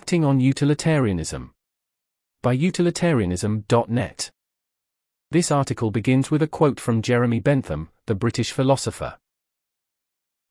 Acting 0.00 0.24
on 0.24 0.38
Utilitarianism. 0.38 1.54
By 2.40 2.52
utilitarianism.net. 2.52 4.30
This 5.32 5.50
article 5.50 5.90
begins 5.90 6.30
with 6.30 6.40
a 6.40 6.46
quote 6.46 6.78
from 6.78 7.02
Jeremy 7.02 7.40
Bentham, 7.40 7.88
the 8.06 8.14
British 8.14 8.52
philosopher. 8.52 9.18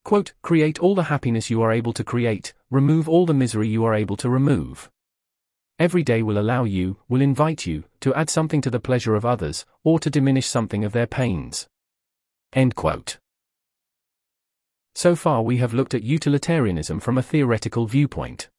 Quote, 0.04 0.33
create 0.41 0.79
all 0.79 0.96
the 0.96 1.04
happiness 1.04 1.49
you 1.49 1.62
are 1.62 1.71
able 1.71 1.94
to 1.94 2.04
create, 2.04 2.54
remove 2.70 3.07
all 3.07 3.25
the 3.25 3.33
misery 3.33 3.70
you 3.70 3.86
are 3.86 3.94
able 3.94 4.18
to 4.18 4.29
remove. 4.29 4.91
Every 5.79 6.04
day 6.04 6.21
will 6.21 6.38
allow 6.38 6.66
you, 6.66 6.98
will 7.07 7.21
invite 7.21 7.66
you, 7.66 7.86
to 8.02 8.14
add 8.16 8.29
something 8.29 8.59
to 8.59 8.70
the 8.70 8.82
pleasure 8.82 9.16
of 9.16 9.23
others, 9.23 9.66
or 9.82 9.98
to 10.02 10.09
diminish 10.09 10.48
something 10.48 10.84
of 10.84 10.91
their 10.91 11.07
pains. 11.07 11.70
End 12.52 12.75
quote. 12.75 13.18
So 14.93 15.16
far 15.16 15.41
we 15.41 15.59
have 15.59 15.73
looked 15.73 15.93
at 15.93 16.04
utilitarianism 16.04 17.00
from 17.00 17.18
a 17.18 17.23
theoretical 17.23 17.88
viewpoint. 17.88 18.50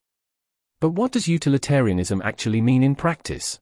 But 0.80 0.90
what 0.90 1.10
does 1.10 1.26
utilitarianism 1.26 2.22
actually 2.24 2.60
mean 2.60 2.84
in 2.84 2.94
practice? 2.94 3.58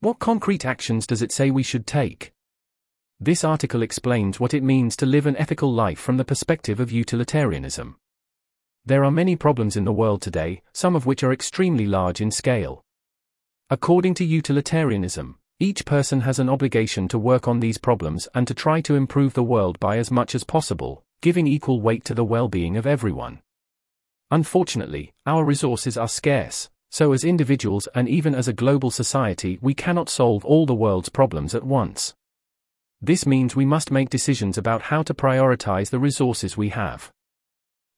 What 0.00 0.20
concrete 0.20 0.64
actions 0.64 1.06
does 1.06 1.22
it 1.22 1.32
say 1.32 1.50
we 1.50 1.64
should 1.64 1.86
take? 1.86 2.32
This 3.18 3.42
article 3.42 3.82
explains 3.82 4.38
what 4.38 4.54
it 4.54 4.62
means 4.62 4.96
to 4.96 5.06
live 5.06 5.26
an 5.26 5.36
ethical 5.36 5.72
life 5.72 5.98
from 5.98 6.16
the 6.16 6.24
perspective 6.24 6.78
of 6.78 6.92
utilitarianism. 6.92 7.96
There 8.86 9.04
are 9.04 9.10
many 9.10 9.36
problems 9.36 9.76
in 9.76 9.84
the 9.84 9.92
world 9.92 10.22
today, 10.22 10.62
some 10.72 10.96
of 10.96 11.04
which 11.04 11.22
are 11.22 11.32
extremely 11.32 11.84
large 11.84 12.20
in 12.20 12.30
scale. 12.30 12.82
According 13.68 14.14
to 14.14 14.24
utilitarianism, 14.24 15.36
each 15.58 15.84
person 15.84 16.22
has 16.22 16.38
an 16.38 16.48
obligation 16.48 17.08
to 17.08 17.18
work 17.18 17.46
on 17.46 17.60
these 17.60 17.76
problems 17.76 18.26
and 18.34 18.46
to 18.48 18.54
try 18.54 18.80
to 18.80 18.94
improve 18.94 19.34
the 19.34 19.42
world 19.42 19.78
by 19.80 19.98
as 19.98 20.10
much 20.10 20.34
as 20.34 20.44
possible, 20.44 21.04
giving 21.20 21.46
equal 21.46 21.82
weight 21.82 22.04
to 22.06 22.14
the 22.14 22.24
well 22.24 22.48
being 22.48 22.76
of 22.76 22.86
everyone. 22.86 23.42
Unfortunately, 24.30 25.12
our 25.26 25.44
resources 25.44 25.96
are 25.96 26.08
scarce, 26.08 26.70
so 26.90 27.12
as 27.12 27.24
individuals 27.24 27.88
and 27.94 28.08
even 28.08 28.34
as 28.34 28.46
a 28.46 28.52
global 28.52 28.90
society, 28.90 29.58
we 29.60 29.74
cannot 29.74 30.08
solve 30.08 30.44
all 30.44 30.66
the 30.66 30.74
world's 30.74 31.08
problems 31.08 31.54
at 31.54 31.64
once. 31.64 32.14
This 33.00 33.26
means 33.26 33.56
we 33.56 33.64
must 33.64 33.90
make 33.90 34.10
decisions 34.10 34.58
about 34.58 34.82
how 34.82 35.02
to 35.02 35.14
prioritize 35.14 35.90
the 35.90 35.98
resources 35.98 36.56
we 36.56 36.68
have. 36.68 37.10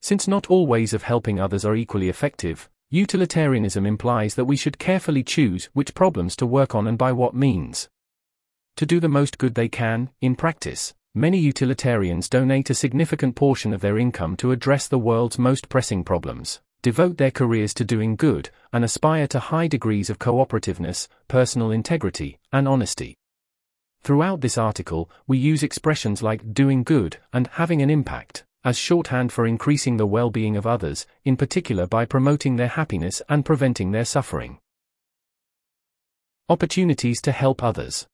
Since 0.00 0.26
not 0.26 0.50
all 0.50 0.66
ways 0.66 0.94
of 0.94 1.02
helping 1.02 1.38
others 1.38 1.64
are 1.64 1.76
equally 1.76 2.08
effective, 2.08 2.68
utilitarianism 2.90 3.84
implies 3.84 4.34
that 4.34 4.44
we 4.44 4.56
should 4.56 4.78
carefully 4.78 5.22
choose 5.22 5.68
which 5.72 5.94
problems 5.94 6.36
to 6.36 6.46
work 6.46 6.74
on 6.74 6.86
and 6.86 6.96
by 6.96 7.12
what 7.12 7.34
means. 7.34 7.88
To 8.76 8.86
do 8.86 9.00
the 9.00 9.08
most 9.08 9.38
good 9.38 9.54
they 9.54 9.68
can, 9.68 10.10
in 10.20 10.34
practice, 10.34 10.94
many 11.14 11.38
utilitarians 11.38 12.28
donate 12.28 12.70
a 12.70 12.74
significant 12.74 13.34
portion 13.36 13.72
of 13.72 13.80
their 13.80 13.98
income 13.98 14.36
to 14.36 14.52
address 14.52 14.88
the 14.88 14.98
world's 14.98 15.38
most 15.38 15.68
pressing 15.68 16.02
problems, 16.02 16.60
devote 16.82 17.18
their 17.18 17.30
careers 17.30 17.74
to 17.74 17.84
doing 17.84 18.16
good, 18.16 18.50
and 18.72 18.84
aspire 18.84 19.26
to 19.26 19.38
high 19.38 19.68
degrees 19.68 20.08
of 20.08 20.18
cooperativeness, 20.18 21.08
personal 21.28 21.70
integrity, 21.70 22.38
and 22.52 22.66
honesty. 22.66 23.16
Throughout 24.02 24.40
this 24.40 24.58
article, 24.58 25.10
we 25.26 25.38
use 25.38 25.62
expressions 25.62 26.22
like 26.22 26.52
doing 26.52 26.82
good 26.82 27.18
and 27.32 27.46
having 27.46 27.82
an 27.82 27.90
impact 27.90 28.44
as 28.64 28.78
shorthand 28.78 29.32
for 29.32 29.46
increasing 29.46 29.96
the 29.96 30.06
well 30.06 30.30
being 30.30 30.56
of 30.56 30.66
others, 30.66 31.06
in 31.24 31.36
particular 31.36 31.86
by 31.86 32.04
promoting 32.04 32.56
their 32.56 32.68
happiness 32.68 33.20
and 33.28 33.44
preventing 33.44 33.90
their 33.90 34.04
suffering. 34.04 34.58
Opportunities 36.48 37.20
to 37.22 37.32
help 37.32 37.62
others. 37.62 38.06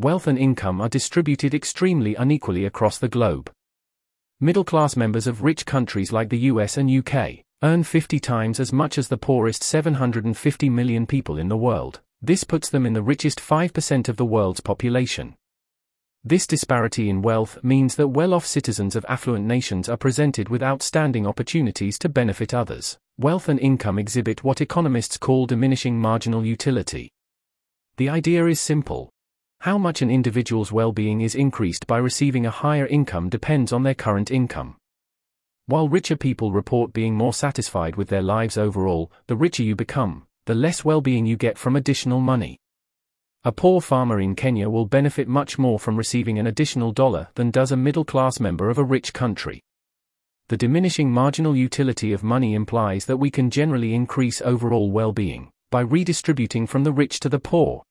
Wealth 0.00 0.26
and 0.26 0.36
income 0.36 0.80
are 0.80 0.88
distributed 0.88 1.54
extremely 1.54 2.16
unequally 2.16 2.64
across 2.64 2.98
the 2.98 3.08
globe. 3.08 3.48
Middle 4.40 4.64
class 4.64 4.96
members 4.96 5.28
of 5.28 5.44
rich 5.44 5.64
countries 5.64 6.10
like 6.10 6.30
the 6.30 6.50
US 6.50 6.76
and 6.76 6.90
UK 6.90 7.44
earn 7.62 7.84
50 7.84 8.18
times 8.18 8.58
as 8.58 8.72
much 8.72 8.98
as 8.98 9.06
the 9.06 9.16
poorest 9.16 9.62
750 9.62 10.68
million 10.68 11.06
people 11.06 11.38
in 11.38 11.48
the 11.48 11.56
world. 11.56 12.00
This 12.20 12.42
puts 12.42 12.68
them 12.68 12.86
in 12.86 12.92
the 12.92 13.02
richest 13.02 13.38
5% 13.38 14.08
of 14.08 14.16
the 14.16 14.24
world's 14.24 14.60
population. 14.60 15.36
This 16.24 16.48
disparity 16.48 17.08
in 17.08 17.22
wealth 17.22 17.62
means 17.62 17.94
that 17.94 18.08
well 18.08 18.34
off 18.34 18.46
citizens 18.46 18.96
of 18.96 19.06
affluent 19.08 19.46
nations 19.46 19.88
are 19.88 19.96
presented 19.96 20.48
with 20.48 20.62
outstanding 20.62 21.24
opportunities 21.24 22.00
to 22.00 22.08
benefit 22.08 22.52
others. 22.52 22.98
Wealth 23.16 23.48
and 23.48 23.60
income 23.60 24.00
exhibit 24.00 24.42
what 24.42 24.60
economists 24.60 25.18
call 25.18 25.46
diminishing 25.46 26.00
marginal 26.00 26.44
utility. 26.44 27.12
The 27.96 28.08
idea 28.08 28.46
is 28.46 28.58
simple. 28.58 29.13
How 29.64 29.78
much 29.78 30.02
an 30.02 30.10
individual's 30.10 30.72
well 30.72 30.92
being 30.92 31.22
is 31.22 31.34
increased 31.34 31.86
by 31.86 31.96
receiving 31.96 32.44
a 32.44 32.50
higher 32.50 32.86
income 32.86 33.30
depends 33.30 33.72
on 33.72 33.82
their 33.82 33.94
current 33.94 34.30
income. 34.30 34.76
While 35.64 35.88
richer 35.88 36.16
people 36.16 36.52
report 36.52 36.92
being 36.92 37.14
more 37.14 37.32
satisfied 37.32 37.96
with 37.96 38.08
their 38.08 38.20
lives 38.20 38.58
overall, 38.58 39.10
the 39.26 39.36
richer 39.36 39.62
you 39.62 39.74
become, 39.74 40.26
the 40.44 40.54
less 40.54 40.84
well 40.84 41.00
being 41.00 41.24
you 41.24 41.38
get 41.38 41.56
from 41.56 41.76
additional 41.76 42.20
money. 42.20 42.58
A 43.42 43.52
poor 43.52 43.80
farmer 43.80 44.20
in 44.20 44.34
Kenya 44.34 44.68
will 44.68 44.84
benefit 44.84 45.28
much 45.28 45.58
more 45.58 45.78
from 45.78 45.96
receiving 45.96 46.38
an 46.38 46.46
additional 46.46 46.92
dollar 46.92 47.28
than 47.34 47.50
does 47.50 47.72
a 47.72 47.76
middle 47.78 48.04
class 48.04 48.38
member 48.38 48.68
of 48.68 48.76
a 48.76 48.84
rich 48.84 49.14
country. 49.14 49.62
The 50.48 50.58
diminishing 50.58 51.10
marginal 51.10 51.56
utility 51.56 52.12
of 52.12 52.22
money 52.22 52.52
implies 52.52 53.06
that 53.06 53.16
we 53.16 53.30
can 53.30 53.48
generally 53.48 53.94
increase 53.94 54.42
overall 54.42 54.90
well 54.90 55.12
being 55.12 55.48
by 55.70 55.80
redistributing 55.80 56.66
from 56.66 56.84
the 56.84 56.92
rich 56.92 57.18
to 57.20 57.30
the 57.30 57.40
poor. 57.40 57.82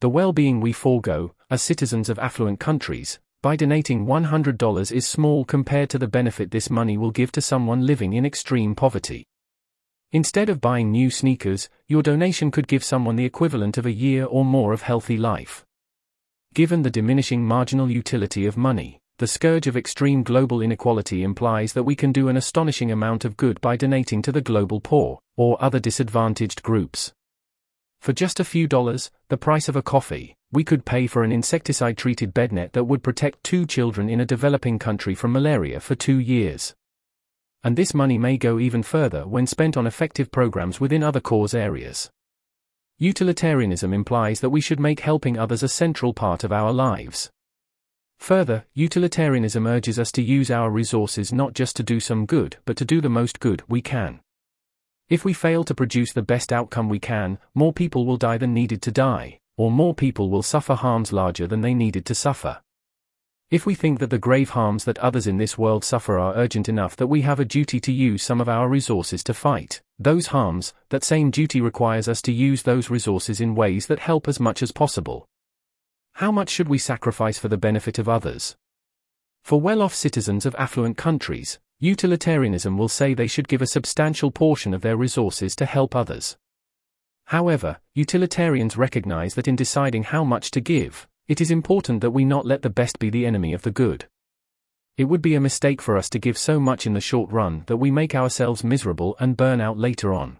The 0.00 0.08
well 0.08 0.32
being 0.32 0.60
we 0.60 0.72
forego, 0.72 1.34
as 1.50 1.62
citizens 1.62 2.08
of 2.08 2.18
affluent 2.18 2.60
countries, 2.60 3.18
by 3.42 3.56
donating 3.56 4.06
$100 4.06 4.92
is 4.92 5.06
small 5.06 5.44
compared 5.44 5.90
to 5.90 5.98
the 5.98 6.08
benefit 6.08 6.50
this 6.50 6.70
money 6.70 6.96
will 6.96 7.10
give 7.10 7.30
to 7.32 7.40
someone 7.40 7.86
living 7.86 8.14
in 8.14 8.24
extreme 8.24 8.74
poverty. 8.74 9.26
Instead 10.12 10.48
of 10.48 10.60
buying 10.60 10.90
new 10.90 11.10
sneakers, 11.10 11.68
your 11.88 12.02
donation 12.02 12.50
could 12.50 12.68
give 12.68 12.84
someone 12.84 13.16
the 13.16 13.24
equivalent 13.24 13.76
of 13.76 13.84
a 13.84 13.92
year 13.92 14.24
or 14.24 14.44
more 14.44 14.72
of 14.72 14.82
healthy 14.82 15.16
life. 15.16 15.64
Given 16.54 16.82
the 16.82 16.90
diminishing 16.90 17.44
marginal 17.44 17.90
utility 17.90 18.46
of 18.46 18.56
money, 18.56 19.00
the 19.18 19.26
scourge 19.26 19.66
of 19.66 19.76
extreme 19.76 20.22
global 20.22 20.60
inequality 20.60 21.22
implies 21.22 21.72
that 21.72 21.82
we 21.82 21.94
can 21.94 22.12
do 22.12 22.28
an 22.28 22.36
astonishing 22.36 22.90
amount 22.90 23.24
of 23.24 23.36
good 23.36 23.60
by 23.60 23.76
donating 23.76 24.22
to 24.22 24.32
the 24.32 24.40
global 24.40 24.80
poor, 24.80 25.18
or 25.36 25.62
other 25.62 25.80
disadvantaged 25.80 26.62
groups. 26.62 27.12
For 28.04 28.12
just 28.12 28.38
a 28.38 28.44
few 28.44 28.68
dollars, 28.68 29.10
the 29.30 29.36
price 29.36 29.68
of 29.68 29.76
a 29.76 29.82
coffee, 29.82 30.36
we 30.52 30.62
could 30.62 30.84
pay 30.84 31.08
for 31.08 31.24
an 31.24 31.32
insecticide 31.32 31.96
treated 31.96 32.32
bednet 32.32 32.72
that 32.74 32.84
would 32.84 33.02
protect 33.02 33.42
two 33.42 33.66
children 33.66 34.08
in 34.08 34.20
a 34.20 34.26
developing 34.26 34.78
country 34.78 35.16
from 35.16 35.32
malaria 35.32 35.80
for 35.80 35.96
two 35.96 36.20
years 36.20 36.74
and 37.64 37.76
this 37.76 37.94
money 37.94 38.18
may 38.18 38.36
go 38.36 38.58
even 38.60 38.82
further 38.82 39.26
when 39.26 39.46
spent 39.46 39.76
on 39.76 39.86
effective 39.86 40.30
programs 40.30 40.80
within 40.80 41.02
other 41.02 41.20
cause 41.20 41.54
areas. 41.54 42.10
Utilitarianism 42.98 43.94
implies 43.94 44.40
that 44.40 44.50
we 44.50 44.60
should 44.60 44.78
make 44.78 45.00
helping 45.00 45.38
others 45.38 45.62
a 45.62 45.68
central 45.68 46.12
part 46.12 46.44
of 46.44 46.52
our 46.52 46.72
lives. 46.72 47.30
Further, 48.18 48.66
utilitarianism 48.74 49.66
urges 49.66 49.98
us 49.98 50.12
to 50.12 50.22
use 50.22 50.50
our 50.50 50.70
resources 50.70 51.32
not 51.32 51.54
just 51.54 51.74
to 51.76 51.82
do 51.82 51.98
some 51.98 52.26
good, 52.26 52.58
but 52.66 52.76
to 52.76 52.84
do 52.84 53.00
the 53.00 53.08
most 53.08 53.40
good 53.40 53.62
we 53.66 53.80
can. 53.80 54.20
If 55.08 55.24
we 55.24 55.34
fail 55.34 55.64
to 55.64 55.74
produce 55.74 56.12
the 56.12 56.22
best 56.22 56.52
outcome 56.52 56.88
we 56.88 56.98
can, 56.98 57.38
more 57.54 57.74
people 57.74 58.06
will 58.06 58.16
die 58.16 58.38
than 58.38 58.54
needed 58.54 58.80
to 58.82 58.90
die, 58.90 59.38
or 59.56 59.70
more 59.70 59.94
people 59.94 60.30
will 60.30 60.42
suffer 60.42 60.74
harms 60.74 61.12
larger 61.12 61.46
than 61.46 61.60
they 61.60 61.74
needed 61.74 62.06
to 62.06 62.14
suffer. 62.14 62.62
If 63.50 63.66
we 63.66 63.74
think 63.74 63.98
that 63.98 64.08
the 64.08 64.18
grave 64.18 64.50
harms 64.50 64.84
that 64.84 64.98
others 64.98 65.26
in 65.26 65.36
this 65.36 65.58
world 65.58 65.84
suffer 65.84 66.18
are 66.18 66.34
urgent 66.34 66.70
enough 66.70 66.96
that 66.96 67.08
we 67.08 67.20
have 67.20 67.38
a 67.38 67.44
duty 67.44 67.78
to 67.80 67.92
use 67.92 68.22
some 68.22 68.40
of 68.40 68.48
our 68.48 68.66
resources 68.66 69.22
to 69.24 69.34
fight 69.34 69.82
those 69.98 70.28
harms, 70.28 70.72
that 70.88 71.04
same 71.04 71.30
duty 71.30 71.60
requires 71.60 72.08
us 72.08 72.22
to 72.22 72.32
use 72.32 72.62
those 72.62 72.90
resources 72.90 73.40
in 73.40 73.54
ways 73.54 73.86
that 73.86 74.00
help 74.00 74.26
as 74.26 74.40
much 74.40 74.62
as 74.62 74.72
possible. 74.72 75.26
How 76.14 76.32
much 76.32 76.48
should 76.48 76.68
we 76.68 76.78
sacrifice 76.78 77.38
for 77.38 77.48
the 77.48 77.58
benefit 77.58 77.98
of 77.98 78.08
others? 78.08 78.56
For 79.42 79.60
well 79.60 79.82
off 79.82 79.94
citizens 79.94 80.46
of 80.46 80.56
affluent 80.56 80.96
countries, 80.96 81.58
utilitarianism 81.84 82.78
will 82.78 82.88
say 82.88 83.12
they 83.12 83.26
should 83.26 83.46
give 83.46 83.60
a 83.60 83.66
substantial 83.66 84.30
portion 84.30 84.72
of 84.72 84.80
their 84.80 84.96
resources 84.96 85.54
to 85.56 85.66
help 85.66 85.94
others. 85.94 86.36
However, 87.26 87.78
utilitarians 87.94 88.76
recognize 88.76 89.34
that 89.34 89.48
in 89.48 89.56
deciding 89.56 90.04
how 90.04 90.24
much 90.24 90.50
to 90.52 90.60
give, 90.60 91.06
it 91.28 91.40
is 91.40 91.50
important 91.50 92.00
that 92.00 92.12
we 92.12 92.24
not 92.24 92.46
let 92.46 92.62
the 92.62 92.70
best 92.70 92.98
be 92.98 93.10
the 93.10 93.26
enemy 93.26 93.52
of 93.52 93.62
the 93.62 93.70
good. 93.70 94.06
It 94.96 95.04
would 95.04 95.22
be 95.22 95.34
a 95.34 95.40
mistake 95.40 95.82
for 95.82 95.96
us 95.96 96.08
to 96.10 96.18
give 96.18 96.38
so 96.38 96.58
much 96.58 96.86
in 96.86 96.94
the 96.94 97.00
short 97.00 97.30
run 97.30 97.64
that 97.66 97.78
we 97.78 97.90
make 97.90 98.14
ourselves 98.14 98.64
miserable 98.64 99.16
and 99.20 99.36
burn 99.36 99.60
out 99.60 99.76
later 99.76 100.14
on. 100.14 100.38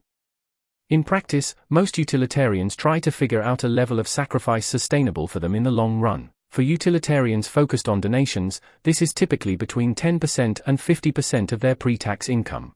In 0.90 1.02
practice, 1.02 1.54
most 1.68 1.98
utilitarians 1.98 2.76
try 2.76 3.00
to 3.00 3.10
figure 3.10 3.42
out 3.42 3.64
a 3.64 3.68
level 3.68 3.98
of 3.98 4.06
sacrifice 4.06 4.66
sustainable 4.66 5.26
for 5.26 5.40
them 5.40 5.54
in 5.54 5.62
the 5.62 5.70
long 5.70 6.00
run. 6.00 6.30
For 6.54 6.62
utilitarians 6.62 7.48
focused 7.48 7.88
on 7.88 8.00
donations, 8.00 8.60
this 8.84 9.02
is 9.02 9.12
typically 9.12 9.56
between 9.56 9.92
10% 9.92 10.60
and 10.64 10.78
50% 10.78 11.50
of 11.50 11.58
their 11.58 11.74
pre 11.74 11.98
tax 11.98 12.28
income. 12.28 12.74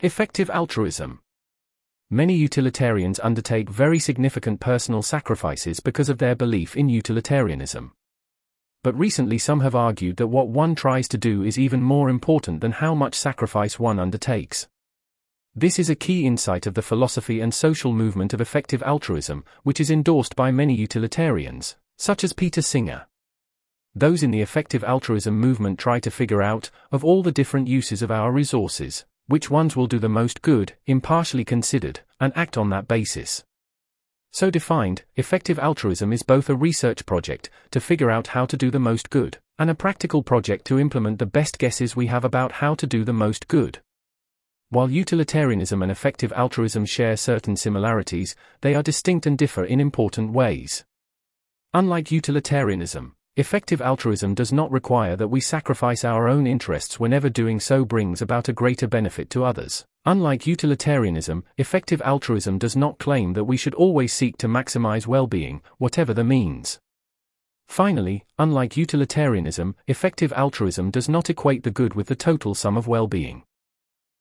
Effective 0.00 0.50
altruism 0.50 1.20
many 2.10 2.34
utilitarians 2.34 3.20
undertake 3.20 3.70
very 3.70 4.00
significant 4.00 4.58
personal 4.58 5.02
sacrifices 5.02 5.78
because 5.78 6.08
of 6.08 6.18
their 6.18 6.34
belief 6.34 6.76
in 6.76 6.88
utilitarianism. 6.88 7.92
But 8.82 8.98
recently, 8.98 9.38
some 9.38 9.60
have 9.60 9.76
argued 9.76 10.16
that 10.16 10.26
what 10.26 10.48
one 10.48 10.74
tries 10.74 11.06
to 11.10 11.16
do 11.16 11.44
is 11.44 11.60
even 11.60 11.80
more 11.80 12.10
important 12.10 12.60
than 12.60 12.72
how 12.72 12.96
much 12.96 13.14
sacrifice 13.14 13.78
one 13.78 14.00
undertakes. 14.00 14.66
This 15.54 15.78
is 15.78 15.88
a 15.88 15.94
key 15.94 16.26
insight 16.26 16.66
of 16.66 16.74
the 16.74 16.82
philosophy 16.82 17.40
and 17.40 17.54
social 17.54 17.92
movement 17.92 18.34
of 18.34 18.40
effective 18.40 18.82
altruism, 18.82 19.44
which 19.62 19.78
is 19.78 19.92
endorsed 19.92 20.34
by 20.34 20.50
many 20.50 20.74
utilitarians, 20.74 21.76
such 21.96 22.24
as 22.24 22.32
Peter 22.32 22.62
Singer. 22.62 23.06
Those 23.94 24.22
in 24.22 24.30
the 24.30 24.42
effective 24.42 24.82
altruism 24.82 25.38
movement 25.38 25.78
try 25.78 26.00
to 26.00 26.10
figure 26.10 26.42
out, 26.42 26.70
of 26.90 27.04
all 27.04 27.22
the 27.22 27.30
different 27.30 27.68
uses 27.68 28.02
of 28.02 28.10
our 28.10 28.32
resources, 28.32 29.04
which 29.26 29.50
ones 29.50 29.76
will 29.76 29.86
do 29.86 29.98
the 29.98 30.08
most 30.08 30.42
good, 30.42 30.74
impartially 30.86 31.44
considered, 31.44 32.00
and 32.18 32.32
act 32.36 32.58
on 32.58 32.70
that 32.70 32.88
basis. 32.88 33.44
So 34.32 34.50
defined, 34.50 35.04
effective 35.14 35.60
altruism 35.60 36.12
is 36.12 36.24
both 36.24 36.50
a 36.50 36.56
research 36.56 37.06
project 37.06 37.50
to 37.70 37.80
figure 37.80 38.10
out 38.10 38.28
how 38.28 38.46
to 38.46 38.56
do 38.56 38.68
the 38.68 38.80
most 38.80 39.08
good, 39.10 39.38
and 39.60 39.70
a 39.70 39.76
practical 39.76 40.24
project 40.24 40.64
to 40.66 40.80
implement 40.80 41.20
the 41.20 41.26
best 41.26 41.56
guesses 41.58 41.94
we 41.94 42.08
have 42.08 42.24
about 42.24 42.52
how 42.52 42.74
to 42.74 42.86
do 42.86 43.04
the 43.04 43.12
most 43.12 43.46
good. 43.46 43.80
While 44.70 44.90
utilitarianism 44.90 45.82
and 45.82 45.92
effective 45.92 46.32
altruism 46.32 46.84
share 46.84 47.16
certain 47.16 47.54
similarities, 47.54 48.34
they 48.60 48.74
are 48.74 48.82
distinct 48.82 49.24
and 49.24 49.38
differ 49.38 49.64
in 49.64 49.78
important 49.78 50.32
ways. 50.32 50.84
Unlike 51.76 52.12
utilitarianism, 52.12 53.16
effective 53.36 53.82
altruism 53.82 54.32
does 54.32 54.52
not 54.52 54.70
require 54.70 55.16
that 55.16 55.26
we 55.26 55.40
sacrifice 55.40 56.04
our 56.04 56.28
own 56.28 56.46
interests 56.46 57.00
whenever 57.00 57.28
doing 57.28 57.58
so 57.58 57.84
brings 57.84 58.22
about 58.22 58.48
a 58.48 58.52
greater 58.52 58.86
benefit 58.86 59.28
to 59.30 59.42
others. 59.42 59.84
Unlike 60.06 60.46
utilitarianism, 60.46 61.42
effective 61.58 62.00
altruism 62.02 62.58
does 62.58 62.76
not 62.76 63.00
claim 63.00 63.32
that 63.32 63.46
we 63.46 63.56
should 63.56 63.74
always 63.74 64.12
seek 64.12 64.38
to 64.38 64.46
maximize 64.46 65.08
well 65.08 65.26
being, 65.26 65.62
whatever 65.78 66.14
the 66.14 66.22
means. 66.22 66.78
Finally, 67.66 68.24
unlike 68.38 68.76
utilitarianism, 68.76 69.74
effective 69.88 70.32
altruism 70.34 70.92
does 70.92 71.08
not 71.08 71.28
equate 71.28 71.64
the 71.64 71.72
good 71.72 71.94
with 71.94 72.06
the 72.06 72.14
total 72.14 72.54
sum 72.54 72.76
of 72.76 72.86
well 72.86 73.08
being. 73.08 73.42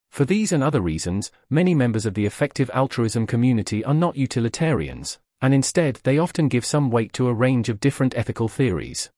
For 0.09 0.25
these 0.25 0.51
and 0.51 0.63
other 0.63 0.81
reasons, 0.81 1.31
many 1.51 1.75
members 1.75 2.07
of 2.07 2.15
the 2.15 2.25
effective 2.25 2.71
altruism 2.73 3.27
community 3.27 3.85
are 3.85 3.93
not 3.93 4.15
utilitarians, 4.15 5.19
and 5.43 5.53
instead 5.53 5.99
they 6.03 6.17
often 6.17 6.47
give 6.47 6.65
some 6.65 6.89
weight 6.89 7.13
to 7.13 7.27
a 7.27 7.33
range 7.33 7.69
of 7.69 7.79
different 7.79 8.17
ethical 8.17 8.47
theories. 8.47 9.11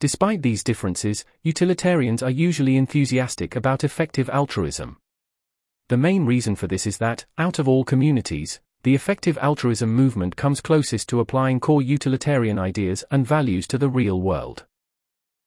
Despite 0.00 0.42
these 0.42 0.64
differences, 0.64 1.24
utilitarians 1.44 2.20
are 2.20 2.30
usually 2.30 2.76
enthusiastic 2.76 3.54
about 3.54 3.84
effective 3.84 4.28
altruism. 4.28 4.96
The 5.88 5.96
main 5.96 6.26
reason 6.26 6.56
for 6.56 6.66
this 6.66 6.84
is 6.84 6.98
that, 6.98 7.26
out 7.38 7.60
of 7.60 7.68
all 7.68 7.84
communities, 7.84 8.58
the 8.82 8.96
effective 8.96 9.38
altruism 9.38 9.94
movement 9.94 10.34
comes 10.34 10.60
closest 10.60 11.08
to 11.10 11.20
applying 11.20 11.60
core 11.60 11.82
utilitarian 11.82 12.58
ideas 12.58 13.04
and 13.12 13.24
values 13.24 13.68
to 13.68 13.78
the 13.78 13.88
real 13.88 14.20
world. 14.20 14.64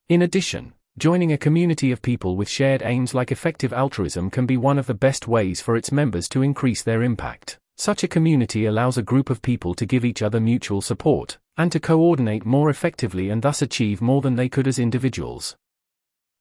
In 0.07 0.21
addition, 0.21 0.73
Joining 0.97 1.31
a 1.31 1.37
community 1.37 1.91
of 1.91 2.01
people 2.01 2.35
with 2.35 2.49
shared 2.49 2.81
aims 2.81 3.13
like 3.13 3.31
effective 3.31 3.71
altruism 3.71 4.31
can 4.31 4.47
be 4.47 4.57
one 4.57 4.79
of 4.79 4.87
the 4.87 4.95
best 4.95 5.27
ways 5.27 5.61
for 5.61 5.75
its 5.75 5.91
members 5.91 6.27
to 6.29 6.41
increase 6.41 6.81
their 6.81 7.03
impact. 7.03 7.59
Such 7.79 8.03
a 8.03 8.07
community 8.07 8.65
allows 8.65 8.97
a 8.97 9.03
group 9.03 9.29
of 9.29 9.43
people 9.43 9.75
to 9.75 9.85
give 9.85 10.03
each 10.03 10.23
other 10.23 10.39
mutual 10.39 10.81
support, 10.81 11.37
and 11.57 11.71
to 11.71 11.79
coordinate 11.79 12.43
more 12.43 12.71
effectively 12.71 13.29
and 13.29 13.43
thus 13.43 13.61
achieve 13.61 14.01
more 14.01 14.21
than 14.21 14.35
they 14.35 14.49
could 14.49 14.67
as 14.67 14.79
individuals. 14.79 15.55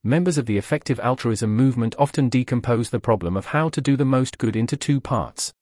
Members 0.02 0.38
of 0.38 0.46
the 0.46 0.56
effective 0.56 0.98
altruism 1.00 1.54
movement 1.54 1.94
often 1.98 2.30
decompose 2.30 2.88
the 2.88 3.00
problem 3.00 3.36
of 3.36 3.46
how 3.46 3.68
to 3.68 3.82
do 3.82 3.96
the 3.96 4.04
most 4.04 4.38
good 4.38 4.56
into 4.56 4.78
two 4.78 4.98
parts. 4.98 5.52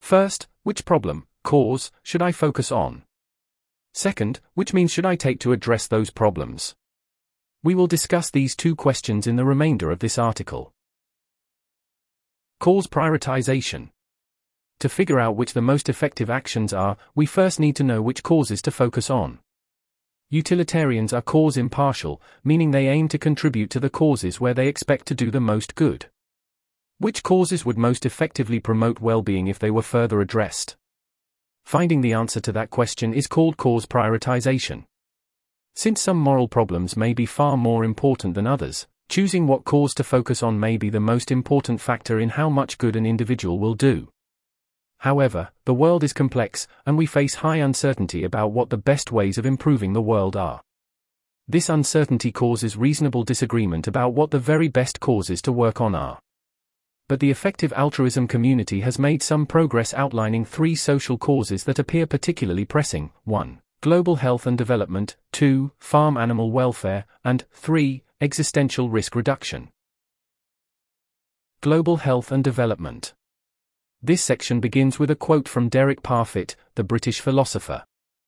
First, 0.00 0.46
which 0.62 0.84
problem, 0.84 1.26
cause, 1.42 1.90
should 2.02 2.22
I 2.22 2.30
focus 2.30 2.70
on? 2.70 3.02
Second, 3.92 4.40
which 4.54 4.72
means 4.72 4.92
should 4.92 5.06
I 5.06 5.16
take 5.16 5.40
to 5.40 5.52
address 5.52 5.88
those 5.88 6.10
problems? 6.10 6.76
We 7.62 7.74
will 7.74 7.86
discuss 7.88 8.30
these 8.30 8.54
two 8.54 8.76
questions 8.76 9.26
in 9.26 9.36
the 9.36 9.44
remainder 9.44 9.90
of 9.90 9.98
this 9.98 10.18
article. 10.18 10.72
Cause 12.60 12.86
prioritization. 12.86 13.88
To 14.80 14.88
figure 14.88 15.18
out 15.18 15.36
which 15.36 15.54
the 15.54 15.62
most 15.62 15.88
effective 15.88 16.28
actions 16.28 16.72
are, 16.72 16.96
we 17.14 17.26
first 17.26 17.58
need 17.58 17.76
to 17.76 17.84
know 17.84 18.02
which 18.02 18.22
causes 18.22 18.60
to 18.62 18.70
focus 18.70 19.08
on. 19.08 19.38
Utilitarians 20.30 21.12
are 21.12 21.22
cause 21.22 21.56
impartial, 21.56 22.20
meaning 22.42 22.70
they 22.70 22.88
aim 22.88 23.08
to 23.08 23.18
contribute 23.18 23.70
to 23.70 23.80
the 23.80 23.90
causes 23.90 24.40
where 24.40 24.54
they 24.54 24.68
expect 24.68 25.06
to 25.06 25.14
do 25.14 25.30
the 25.30 25.40
most 25.40 25.74
good. 25.74 26.06
Which 26.98 27.22
causes 27.22 27.64
would 27.64 27.78
most 27.78 28.04
effectively 28.04 28.60
promote 28.60 29.00
well 29.00 29.22
being 29.22 29.46
if 29.46 29.58
they 29.58 29.70
were 29.70 29.82
further 29.82 30.20
addressed? 30.20 30.76
Finding 31.64 32.00
the 32.00 32.12
answer 32.12 32.40
to 32.40 32.52
that 32.52 32.70
question 32.70 33.14
is 33.14 33.26
called 33.26 33.56
cause 33.56 33.86
prioritization. 33.86 34.84
Since 35.74 36.00
some 36.02 36.18
moral 36.18 36.48
problems 36.48 36.96
may 36.96 37.14
be 37.14 37.26
far 37.26 37.56
more 37.56 37.84
important 37.84 38.34
than 38.34 38.46
others, 38.46 38.86
choosing 39.08 39.46
what 39.46 39.64
cause 39.64 39.94
to 39.94 40.04
focus 40.04 40.42
on 40.42 40.60
may 40.60 40.76
be 40.76 40.90
the 40.90 41.00
most 41.00 41.30
important 41.30 41.80
factor 41.80 42.20
in 42.20 42.30
how 42.30 42.48
much 42.48 42.78
good 42.78 42.96
an 42.96 43.06
individual 43.06 43.58
will 43.58 43.74
do. 43.74 44.08
However, 45.04 45.50
the 45.66 45.74
world 45.74 46.02
is 46.02 46.14
complex, 46.14 46.66
and 46.86 46.96
we 46.96 47.04
face 47.04 47.34
high 47.34 47.56
uncertainty 47.56 48.24
about 48.24 48.52
what 48.52 48.70
the 48.70 48.78
best 48.78 49.12
ways 49.12 49.36
of 49.36 49.44
improving 49.44 49.92
the 49.92 50.00
world 50.00 50.34
are. 50.34 50.62
This 51.46 51.68
uncertainty 51.68 52.32
causes 52.32 52.78
reasonable 52.78 53.22
disagreement 53.22 53.86
about 53.86 54.14
what 54.14 54.30
the 54.30 54.38
very 54.38 54.68
best 54.68 55.00
causes 55.00 55.42
to 55.42 55.52
work 55.52 55.78
on 55.78 55.94
are. 55.94 56.18
But 57.06 57.20
the 57.20 57.30
effective 57.30 57.70
altruism 57.74 58.26
community 58.26 58.80
has 58.80 58.98
made 58.98 59.22
some 59.22 59.44
progress 59.44 59.92
outlining 59.92 60.46
three 60.46 60.74
social 60.74 61.18
causes 61.18 61.64
that 61.64 61.78
appear 61.78 62.06
particularly 62.06 62.64
pressing 62.64 63.12
1 63.24 63.60
global 63.82 64.16
health 64.16 64.46
and 64.46 64.56
development, 64.56 65.16
2. 65.32 65.70
farm 65.78 66.16
animal 66.16 66.50
welfare, 66.50 67.04
and 67.22 67.44
3. 67.52 68.02
existential 68.22 68.88
risk 68.88 69.14
reduction. 69.14 69.68
Global 71.60 71.98
health 71.98 72.32
and 72.32 72.42
development. 72.42 73.12
This 74.06 74.22
section 74.22 74.60
begins 74.60 74.98
with 74.98 75.10
a 75.10 75.16
quote 75.16 75.48
from 75.48 75.70
Derek 75.70 76.02
Parfit, 76.02 76.56
the 76.74 76.84
British 76.84 77.20
philosopher. 77.20 77.84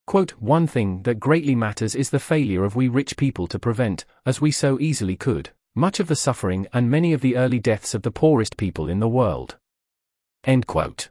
Quote, 0.07 0.31
One 0.41 0.67
thing 0.67 1.03
that 1.03 1.21
greatly 1.21 1.55
matters 1.55 1.95
is 1.95 2.09
the 2.09 2.19
failure 2.19 2.65
of 2.65 2.77
we 2.77 2.89
rich 2.89 3.19
people 3.19 3.47
to 3.49 3.59
prevent, 3.59 4.07
as 4.25 4.41
we 4.41 4.51
so 4.51 4.81
easily 4.81 5.17
could, 5.17 5.51
much 5.75 6.01
of 6.01 6.09
the 6.09 6.17
suffering 6.17 6.67
and 6.73 6.91
many 6.91 7.13
of 7.13 7.21
the 7.21 7.37
early 7.37 7.59
deaths 7.59 7.93
of 7.93 8.01
the 8.01 8.11
poorest 8.11 8.57
people 8.57 8.89
in 8.89 9.01
the 9.01 9.09
world. 9.09 9.59
End 10.45 10.67
quote. 10.67 11.11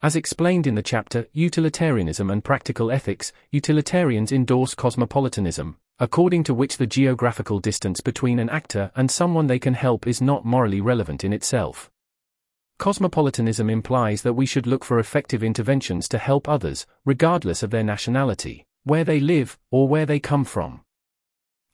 As 0.00 0.16
explained 0.16 0.66
in 0.66 0.74
the 0.74 0.82
chapter 0.82 1.26
Utilitarianism 1.34 2.30
and 2.30 2.42
Practical 2.42 2.90
Ethics, 2.90 3.30
utilitarians 3.50 4.32
endorse 4.32 4.74
cosmopolitanism, 4.74 5.76
according 5.98 6.44
to 6.44 6.54
which 6.54 6.78
the 6.78 6.86
geographical 6.86 7.58
distance 7.58 8.00
between 8.00 8.38
an 8.38 8.48
actor 8.48 8.90
and 8.96 9.10
someone 9.10 9.48
they 9.48 9.58
can 9.58 9.74
help 9.74 10.06
is 10.06 10.22
not 10.22 10.46
morally 10.46 10.80
relevant 10.80 11.24
in 11.24 11.34
itself. 11.34 11.91
Cosmopolitanism 12.82 13.70
implies 13.70 14.22
that 14.22 14.32
we 14.32 14.44
should 14.44 14.66
look 14.66 14.84
for 14.84 14.98
effective 14.98 15.44
interventions 15.44 16.08
to 16.08 16.18
help 16.18 16.48
others, 16.48 16.84
regardless 17.04 17.62
of 17.62 17.70
their 17.70 17.84
nationality, 17.84 18.66
where 18.82 19.04
they 19.04 19.20
live, 19.20 19.56
or 19.70 19.86
where 19.86 20.04
they 20.04 20.18
come 20.18 20.44
from. 20.44 20.80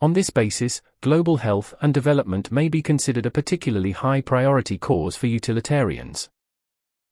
On 0.02 0.12
this 0.12 0.28
basis, 0.28 0.82
global 1.00 1.38
health 1.38 1.72
and 1.80 1.94
development 1.94 2.52
may 2.52 2.68
be 2.68 2.82
considered 2.82 3.24
a 3.24 3.30
particularly 3.30 3.92
high 3.92 4.20
priority 4.20 4.76
cause 4.76 5.16
for 5.16 5.28
utilitarians. 5.28 6.28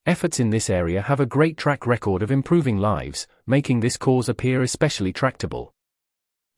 Efforts 0.05 0.39
in 0.39 0.51
this 0.51 0.69
area 0.69 1.01
have 1.01 1.19
a 1.19 1.25
great 1.25 1.57
track 1.57 1.87
record 1.87 2.21
of 2.21 2.31
improving 2.31 2.77
lives, 2.77 3.27
making 3.47 3.81
this 3.81 3.97
cause 3.97 4.29
appear 4.29 4.63
especially 4.63 5.15
tractable. 5.15 5.73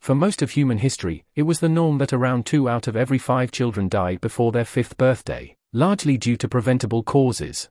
For 0.01 0.17
most 0.17 0.43
of 0.43 0.51
human 0.51 0.79
history, 0.79 1.25
it 1.37 1.45
was 1.45 1.61
the 1.61 1.69
norm 1.69 1.99
that 1.99 2.13
around 2.13 2.47
two 2.47 2.69
out 2.69 2.89
of 2.89 2.97
every 2.97 3.19
five 3.19 3.53
children 3.53 3.89
died 3.89 4.21
before 4.21 4.51
their 4.51 4.65
fifth 4.65 4.97
birthday, 4.97 5.55
largely 5.73 6.17
due 6.17 6.37
to 6.37 6.49
preventable 6.49 7.03
causes. 7.03 7.69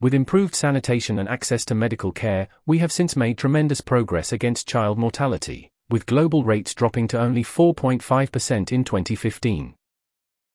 With 0.00 0.14
improved 0.14 0.54
sanitation 0.54 1.18
and 1.18 1.28
access 1.28 1.64
to 1.66 1.74
medical 1.74 2.12
care, 2.12 2.48
we 2.66 2.78
have 2.78 2.92
since 2.92 3.16
made 3.16 3.36
tremendous 3.36 3.80
progress 3.80 4.32
against 4.32 4.68
child 4.68 4.98
mortality, 4.98 5.70
with 5.90 6.06
global 6.06 6.44
rates 6.44 6.74
dropping 6.74 7.08
to 7.08 7.20
only 7.20 7.42
4.5% 7.42 8.72
in 8.72 8.84
2015. 8.84 9.74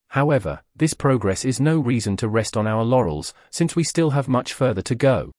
However, 0.09 0.62
this 0.75 0.93
progress 0.93 1.43
is 1.43 1.59
no 1.59 1.77
reason 1.77 2.15
to 2.17 2.29
rest 2.29 2.55
on 2.55 2.67
our 2.67 2.83
laurels, 2.83 3.33
since 3.51 3.75
we 3.75 3.83
still 3.83 4.12
have 4.12 4.27
much 4.29 4.53
further 4.53 4.81
to 4.83 4.95
go. 4.95 5.31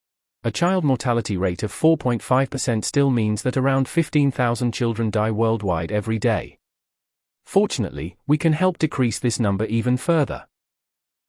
A 0.44 0.50
child 0.50 0.84
mortality 0.84 1.36
rate 1.36 1.62
of 1.62 1.72
4.5% 1.72 2.84
still 2.84 3.10
means 3.10 3.42
that 3.42 3.56
around 3.56 3.88
15,000 3.88 4.72
children 4.72 5.10
die 5.10 5.30
worldwide 5.30 5.90
every 5.90 6.18
day. 6.18 6.58
Fortunately, 7.44 8.16
we 8.26 8.36
can 8.36 8.52
help 8.52 8.76
decrease 8.78 9.18
this 9.18 9.40
number 9.40 9.64
even 9.64 9.96
further. 9.96 10.46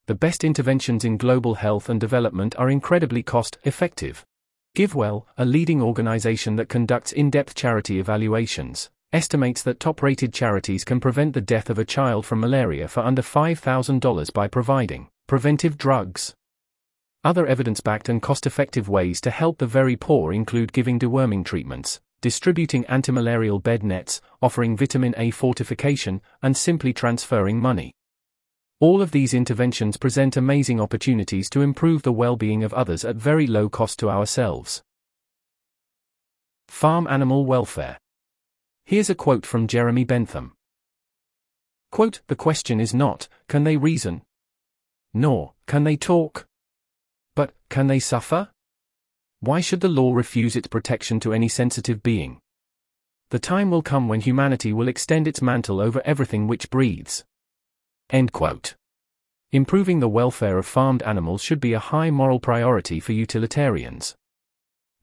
The 0.07 0.15
best 0.15 0.45
interventions 0.45 1.03
in 1.03 1.17
global 1.17 1.55
health 1.55 1.89
and 1.89 1.99
development 1.99 2.55
are 2.57 2.69
incredibly 2.69 3.21
cost 3.21 3.57
effective. 3.63 4.25
GiveWell, 4.73 5.25
a 5.37 5.43
leading 5.43 5.81
organization 5.81 6.55
that 6.55 6.69
conducts 6.69 7.11
in 7.11 7.29
depth 7.29 7.55
charity 7.55 7.99
evaluations, 7.99 8.89
estimates 9.11 9.61
that 9.63 9.81
top 9.81 10.01
rated 10.01 10.31
charities 10.33 10.85
can 10.85 11.01
prevent 11.01 11.33
the 11.33 11.41
death 11.41 11.69
of 11.69 11.77
a 11.77 11.83
child 11.83 12.25
from 12.25 12.39
malaria 12.39 12.87
for 12.87 13.01
under 13.01 13.21
$5,000 13.21 14.31
by 14.31 14.47
providing 14.47 15.09
preventive 15.27 15.77
drugs. 15.77 16.33
Other 17.25 17.45
evidence 17.45 17.81
backed 17.81 18.07
and 18.07 18.21
cost 18.21 18.45
effective 18.45 18.87
ways 18.87 19.19
to 19.19 19.29
help 19.29 19.57
the 19.57 19.67
very 19.67 19.97
poor 19.97 20.31
include 20.31 20.71
giving 20.71 20.97
deworming 20.97 21.43
treatments, 21.43 21.99
distributing 22.21 22.85
antimalarial 22.85 23.61
bed 23.61 23.83
nets, 23.83 24.21
offering 24.41 24.77
vitamin 24.77 25.13
A 25.17 25.31
fortification, 25.31 26.21
and 26.41 26.55
simply 26.55 26.93
transferring 26.93 27.59
money. 27.59 27.91
All 28.79 29.01
of 29.01 29.09
these 29.09 29.33
interventions 29.33 29.97
present 29.97 30.37
amazing 30.37 30.79
opportunities 30.79 31.49
to 31.49 31.61
improve 31.61 32.03
the 32.03 32.11
well 32.11 32.35
being 32.35 32.63
of 32.63 32.75
others 32.75 33.03
at 33.03 33.15
very 33.15 33.47
low 33.47 33.69
cost 33.69 33.97
to 33.99 34.09
ourselves. 34.09 34.83
Farm 36.67 37.07
Animal 37.07 37.47
Welfare. 37.47 37.97
Here's 38.85 39.09
a 39.09 39.15
quote 39.15 39.47
from 39.47 39.65
Jeremy 39.65 40.03
Bentham. 40.03 40.53
Quote, 41.91 42.21
the 42.27 42.35
question 42.35 42.79
is 42.79 42.93
not, 42.93 43.27
can 43.47 43.63
they 43.63 43.77
reason? 43.77 44.21
Nor, 45.11 45.53
can 45.65 45.83
they 45.83 45.97
talk? 45.97 46.45
But, 47.35 47.55
can 47.69 47.87
they 47.87 47.99
suffer? 47.99 48.49
Why 49.39 49.59
should 49.59 49.81
the 49.81 49.89
law 49.89 50.13
refuse 50.13 50.55
its 50.55 50.67
protection 50.67 51.19
to 51.21 51.33
any 51.33 51.47
sensitive 51.47 52.03
being? 52.03 52.41
The 53.31 53.39
time 53.39 53.71
will 53.71 53.81
come 53.81 54.07
when 54.07 54.21
humanity 54.21 54.71
will 54.71 54.87
extend 54.87 55.27
its 55.27 55.41
mantle 55.41 55.81
over 55.81 56.01
everything 56.05 56.47
which 56.47 56.69
breathes. 56.69 57.23
End 58.09 58.31
quote. 58.31 58.75
Improving 59.51 59.99
the 59.99 60.07
welfare 60.07 60.57
of 60.57 60.65
farmed 60.65 61.03
animals 61.03 61.41
should 61.41 61.59
be 61.59 61.73
a 61.73 61.79
high 61.79 62.09
moral 62.09 62.39
priority 62.39 62.99
for 62.99 63.11
utilitarians. 63.11 64.15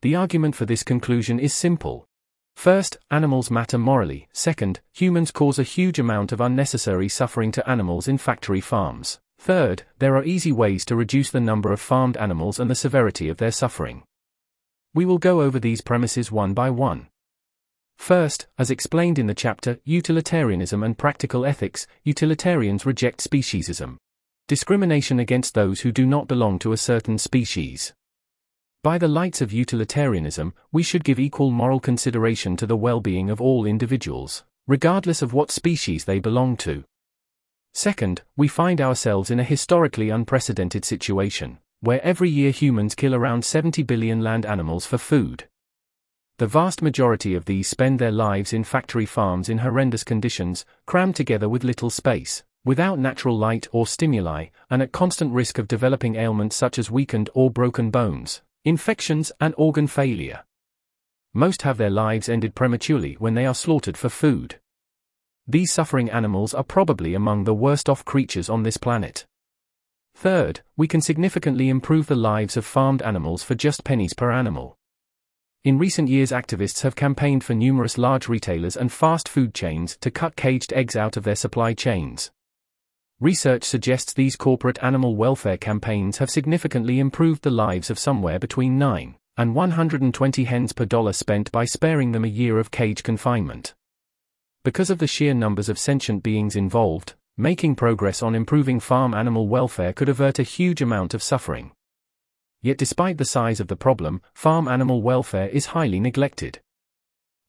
The 0.02 0.14
argument 0.14 0.54
for 0.54 0.64
this 0.64 0.82
conclusion 0.82 1.38
is 1.38 1.54
simple. 1.54 2.06
First, 2.54 2.99
animals 3.11 3.50
matter 3.50 3.78
morally. 3.78 4.28
Second, 4.32 4.80
humans 4.92 5.30
cause 5.30 5.58
a 5.58 5.64
huge 5.64 5.99
amount 5.99 6.32
of 6.32 6.40
unnecessary 6.40 7.08
suffering 7.08 7.52
to 7.52 7.68
animals 7.68 8.08
in 8.08 8.16
factory 8.16 8.61
farms. 8.61 9.18
Third, 9.38 9.82
there 9.99 10.16
are 10.16 10.25
easy 10.25 10.52
ways 10.52 10.84
to 10.87 10.96
reduce 10.96 11.30
the 11.30 11.40
number 11.40 11.73
of 11.73 11.80
farmed 11.80 12.16
animals 12.16 12.58
and 12.58 12.70
the 12.70 12.75
severity 12.75 13.28
of 13.28 13.37
their 13.37 13.50
suffering. 13.50 14.04
We 14.94 15.04
will 15.04 15.18
go 15.18 15.42
over 15.42 15.58
these 15.58 15.80
premises 15.80 16.30
one 16.30 16.54
by 16.54 16.70
one. 16.70 17.08
First, 17.96 18.46
as 18.58 18.70
explained 18.70 19.18
in 19.18 19.26
the 19.26 19.34
chapter 19.34 19.78
Utilitarianism 19.84 20.82
and 20.82 20.98
Practical 20.98 21.46
Ethics, 21.46 21.86
utilitarians 22.04 22.84
reject 22.84 23.22
speciesism. 23.22 23.96
Discrimination 24.46 25.18
against 25.18 25.54
those 25.54 25.80
who 25.80 25.92
do 25.92 26.04
not 26.04 26.28
belong 26.28 26.58
to 26.58 26.72
a 26.72 26.76
certain 26.76 27.16
species. 27.16 27.94
By 28.82 28.98
the 28.98 29.08
lights 29.08 29.40
of 29.40 29.52
utilitarianism, 29.52 30.52
we 30.70 30.82
should 30.82 31.04
give 31.04 31.18
equal 31.18 31.50
moral 31.50 31.80
consideration 31.80 32.54
to 32.58 32.66
the 32.66 32.76
well 32.76 33.00
being 33.00 33.30
of 33.30 33.40
all 33.40 33.64
individuals, 33.64 34.44
regardless 34.66 35.22
of 35.22 35.32
what 35.32 35.50
species 35.50 36.04
they 36.04 36.18
belong 36.18 36.58
to. 36.58 36.84
Second, 37.72 38.20
we 38.36 38.46
find 38.46 38.82
ourselves 38.82 39.30
in 39.30 39.40
a 39.40 39.44
historically 39.44 40.10
unprecedented 40.10 40.84
situation, 40.84 41.58
where 41.80 42.04
every 42.04 42.28
year 42.28 42.50
humans 42.50 42.94
kill 42.94 43.14
around 43.14 43.44
70 43.44 43.82
billion 43.84 44.20
land 44.20 44.44
animals 44.44 44.84
for 44.84 44.98
food. 44.98 45.48
The 46.38 46.46
vast 46.48 46.82
majority 46.82 47.36
of 47.36 47.44
these 47.44 47.68
spend 47.68 48.00
their 48.00 48.10
lives 48.10 48.52
in 48.52 48.64
factory 48.64 49.06
farms 49.06 49.48
in 49.48 49.58
horrendous 49.58 50.02
conditions, 50.02 50.64
crammed 50.84 51.14
together 51.14 51.48
with 51.48 51.62
little 51.62 51.90
space, 51.90 52.42
without 52.64 52.98
natural 52.98 53.38
light 53.38 53.68
or 53.70 53.86
stimuli, 53.86 54.46
and 54.68 54.82
at 54.82 54.90
constant 54.90 55.32
risk 55.32 55.58
of 55.58 55.68
developing 55.68 56.16
ailments 56.16 56.56
such 56.56 56.76
as 56.76 56.90
weakened 56.90 57.30
or 57.34 57.52
broken 57.52 57.90
bones, 57.92 58.42
infections, 58.64 59.30
and 59.40 59.54
organ 59.56 59.86
failure. 59.86 60.42
Most 61.32 61.62
have 61.62 61.78
their 61.78 61.90
lives 61.90 62.28
ended 62.28 62.56
prematurely 62.56 63.14
when 63.20 63.34
they 63.34 63.46
are 63.46 63.54
slaughtered 63.54 63.96
for 63.96 64.08
food. 64.08 64.58
These 65.46 65.72
suffering 65.72 66.10
animals 66.10 66.52
are 66.52 66.64
probably 66.64 67.14
among 67.14 67.44
the 67.44 67.54
worst 67.54 67.88
off 67.88 68.04
creatures 68.04 68.48
on 68.48 68.64
this 68.64 68.76
planet. 68.76 69.24
Third, 70.16 70.62
we 70.76 70.88
can 70.88 71.00
significantly 71.00 71.68
improve 71.68 72.08
the 72.08 72.16
lives 72.16 72.56
of 72.56 72.64
farmed 72.64 73.02
animals 73.02 73.44
for 73.44 73.54
just 73.54 73.84
pennies 73.84 74.14
per 74.14 74.32
animal. 74.32 74.78
In 75.64 75.78
recent 75.78 76.11
years, 76.11 76.30
activists 76.30 76.83
have 76.83 76.94
campaigned 76.94 77.42
for 77.42 77.54
numerous 77.54 77.97
large 77.97 78.28
retailers 78.28 78.76
and 78.76 78.92
fast 78.92 79.30
food 79.30 79.54
chains 79.54 79.97
to 80.02 80.11
cut 80.11 80.37
caged 80.37 80.75
eggs 80.75 80.94
out 80.94 81.16
of 81.16 81.25
their 81.25 81.35
supply 81.35 81.73
chains. 81.73 82.30
Research 83.18 83.64
suggests 83.64 84.12
these 84.12 84.37
corporate 84.37 84.78
animal 84.83 85.16
welfare 85.16 85.56
campaigns 85.56 86.18
have 86.18 86.28
significantly 86.28 87.00
improved 87.00 87.42
the 87.42 87.50
lives 87.50 87.88
of 87.88 87.99
somewhere 87.99 88.38
between 88.38 88.76
9 88.78 89.16
and 89.38 89.54
120 89.54 90.44
hens 90.44 90.75
per 90.75 90.85
dollar 90.85 91.14
spent 91.14 91.50
by 91.50 91.64
sparing 91.64 92.12
them 92.12 92.26
a 92.26 92.28
year 92.28 92.59
of 92.59 92.71
cage 92.71 93.02
confinement. 93.02 93.75
Because 94.64 94.90
of 94.90 94.99
the 94.99 95.06
sheer 95.06 95.33
numbers 95.33 95.71
of 95.71 95.78
sentient 95.78 96.23
beings 96.23 96.56
involved, 96.56 97.14
making 97.38 97.76
progress 97.76 98.23
on 98.23 98.35
improving 98.35 98.80
farm 98.80 99.14
animal 99.14 99.49
welfare 99.49 99.94
could 99.94 100.11
avert 100.11 100.38
a 100.38 100.42
huge 100.42 100.83
amount 100.83 101.14
of 101.14 101.23
suffering. 101.23 101.73
Yet 102.64 102.78
despite 102.78 103.18
the 103.18 103.26
size 103.26 103.61
of 103.61 103.68
the 103.68 103.76
problem, 103.76 104.23
farm 104.33 104.68
animal 104.68 105.02
welfare 105.02 105.49
is 105.49 105.66
highly 105.76 106.00
neglected. 106.00 106.61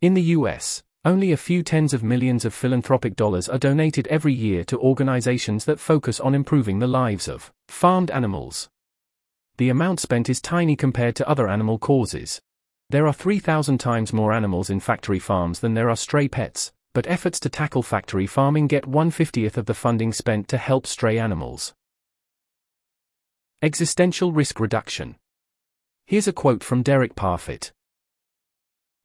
In 0.02 0.14
the 0.14 0.36
US, 0.38 0.84
only 1.06 1.32
a 1.32 1.38
few 1.38 1.64
tens 1.64 1.94
of 1.94 2.04
millions 2.04 2.44
of 2.44 2.54
philanthropic 2.54 3.16
dollars 3.16 3.48
are 3.48 3.58
donated 3.58 4.08
every 4.08 4.34
year 4.34 4.66
to 4.66 4.78
organizations 4.78 5.64
that 5.64 5.80
focus 5.80 6.20
on 6.20 6.36
improving 6.36 6.80
the 6.80 6.88
lives 6.88 7.30
of 7.30 7.54
farmed 7.70 8.12
animals. 8.12 8.68
The 9.56 9.70
amount 9.70 10.02
spent 10.02 10.30
is 10.30 10.42
tiny 10.42 10.76
compared 10.76 11.16
to 11.16 11.30
other 11.30 11.48
animal 11.48 11.80
causes. 11.80 12.42
There 12.90 13.08
are 13.08 13.14
3,000 13.14 13.78
times 13.78 14.12
more 14.12 14.34
animals 14.34 14.70
in 14.70 14.82
factory 14.82 15.20
farms 15.20 15.62
than 15.62 15.76
there 15.76 15.90
are 15.90 15.96
stray 15.96 16.28
pets, 16.28 16.74
but 16.94 17.08
efforts 17.08 17.40
to 17.40 17.50
tackle 17.50 17.84
factory 17.84 18.28
farming 18.28 18.68
get 18.68 18.84
150th 18.84 19.56
of 19.56 19.66
the 19.66 19.74
funding 19.74 20.12
spent 20.12 20.50
to 20.50 20.58
help 20.58 20.86
stray 20.86 21.18
animals. 21.18 21.74
Existential 23.62 24.34
risk 24.34 24.60
reduction. 24.60 25.16
Here's 26.06 26.28
a 26.28 26.34
quote 26.34 26.62
from 26.62 26.84
Derek 26.84 27.16
Parfit. 27.16 27.72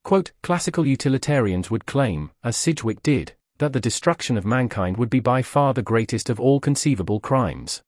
Quote, 0.03 0.33
Classical 0.43 0.87
utilitarians 0.87 1.71
would 1.71 1.87
claim, 1.87 2.33
as 2.43 2.57
Sidgwick 2.57 3.01
did, 3.03 3.35
that 3.59 3.73
the 3.73 3.81
destruction 3.81 4.37
of 4.37 4.45
mankind 4.45 4.97
would 4.97 5.09
be 5.09 5.21
by 5.21 5.43
far 5.43 5.73
the 5.73 5.83
greatest 5.83 6.29
of 6.29 6.41
all 6.41 6.59
conceivable 6.59 7.21
crimes. 7.21 7.83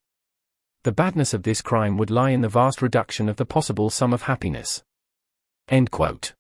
The 0.85 0.93
badness 0.93 1.35
of 1.35 1.43
this 1.43 1.63
crime 1.63 1.99
would 1.99 2.11
lie 2.11 2.31
in 2.31 2.43
the 2.43 2.49
vast 2.49 2.81
reduction 2.81 3.29
of 3.29 3.37
the 3.37 3.47
possible 3.47 3.91
sum 3.91 4.13
of 4.13 4.23
happiness. 4.23 4.85
End 5.69 5.91
quote. 5.91 6.33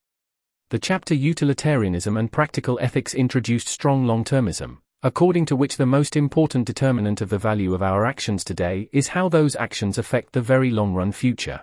The 0.70 0.78
chapter 0.78 1.14
Utilitarianism 1.14 2.16
and 2.16 2.30
Practical 2.30 2.78
Ethics 2.80 3.12
introduced 3.12 3.66
strong 3.66 4.06
long 4.06 4.22
termism, 4.22 4.78
according 5.04 5.44
to 5.46 5.56
which 5.56 5.76
the 5.76 5.86
most 5.86 6.16
important 6.16 6.64
determinant 6.64 7.20
of 7.20 7.28
the 7.28 7.38
value 7.38 7.74
of 7.74 7.82
our 7.82 8.06
actions 8.06 8.44
today 8.44 8.88
is 8.92 9.08
how 9.08 9.28
those 9.28 9.56
actions 9.56 9.98
affect 9.98 10.32
the 10.32 10.40
very 10.40 10.70
long 10.70 10.94
run 10.94 11.10
future. 11.10 11.60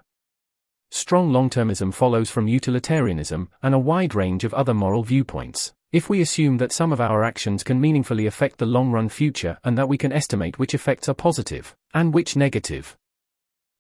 Strong 0.92 1.32
long 1.32 1.50
termism 1.50 1.94
follows 1.94 2.30
from 2.30 2.50
utilitarianism 2.50 3.48
and 3.64 3.74
a 3.74 3.80
wide 3.80 4.14
range 4.14 4.44
of 4.44 4.54
other 4.54 4.74
moral 4.74 5.04
viewpoints. 5.04 5.74
If 5.94 6.10
we 6.10 6.20
assume 6.20 6.58
that 6.58 6.74
some 6.74 6.92
of 6.92 7.00
our 7.00 7.24
actions 7.24 7.64
can 7.64 7.80
meaningfully 7.80 8.26
affect 8.26 8.58
the 8.58 8.66
long 8.66 8.92
run 8.92 9.08
future 9.08 9.58
and 9.64 9.78
that 9.78 9.88
we 9.88 9.98
can 9.98 10.12
estimate 10.12 10.60
which 10.60 10.74
effects 10.74 11.08
are 11.08 11.14
positive 11.14 11.76
and 11.94 12.14
which 12.14 12.36
negative. 12.36 12.98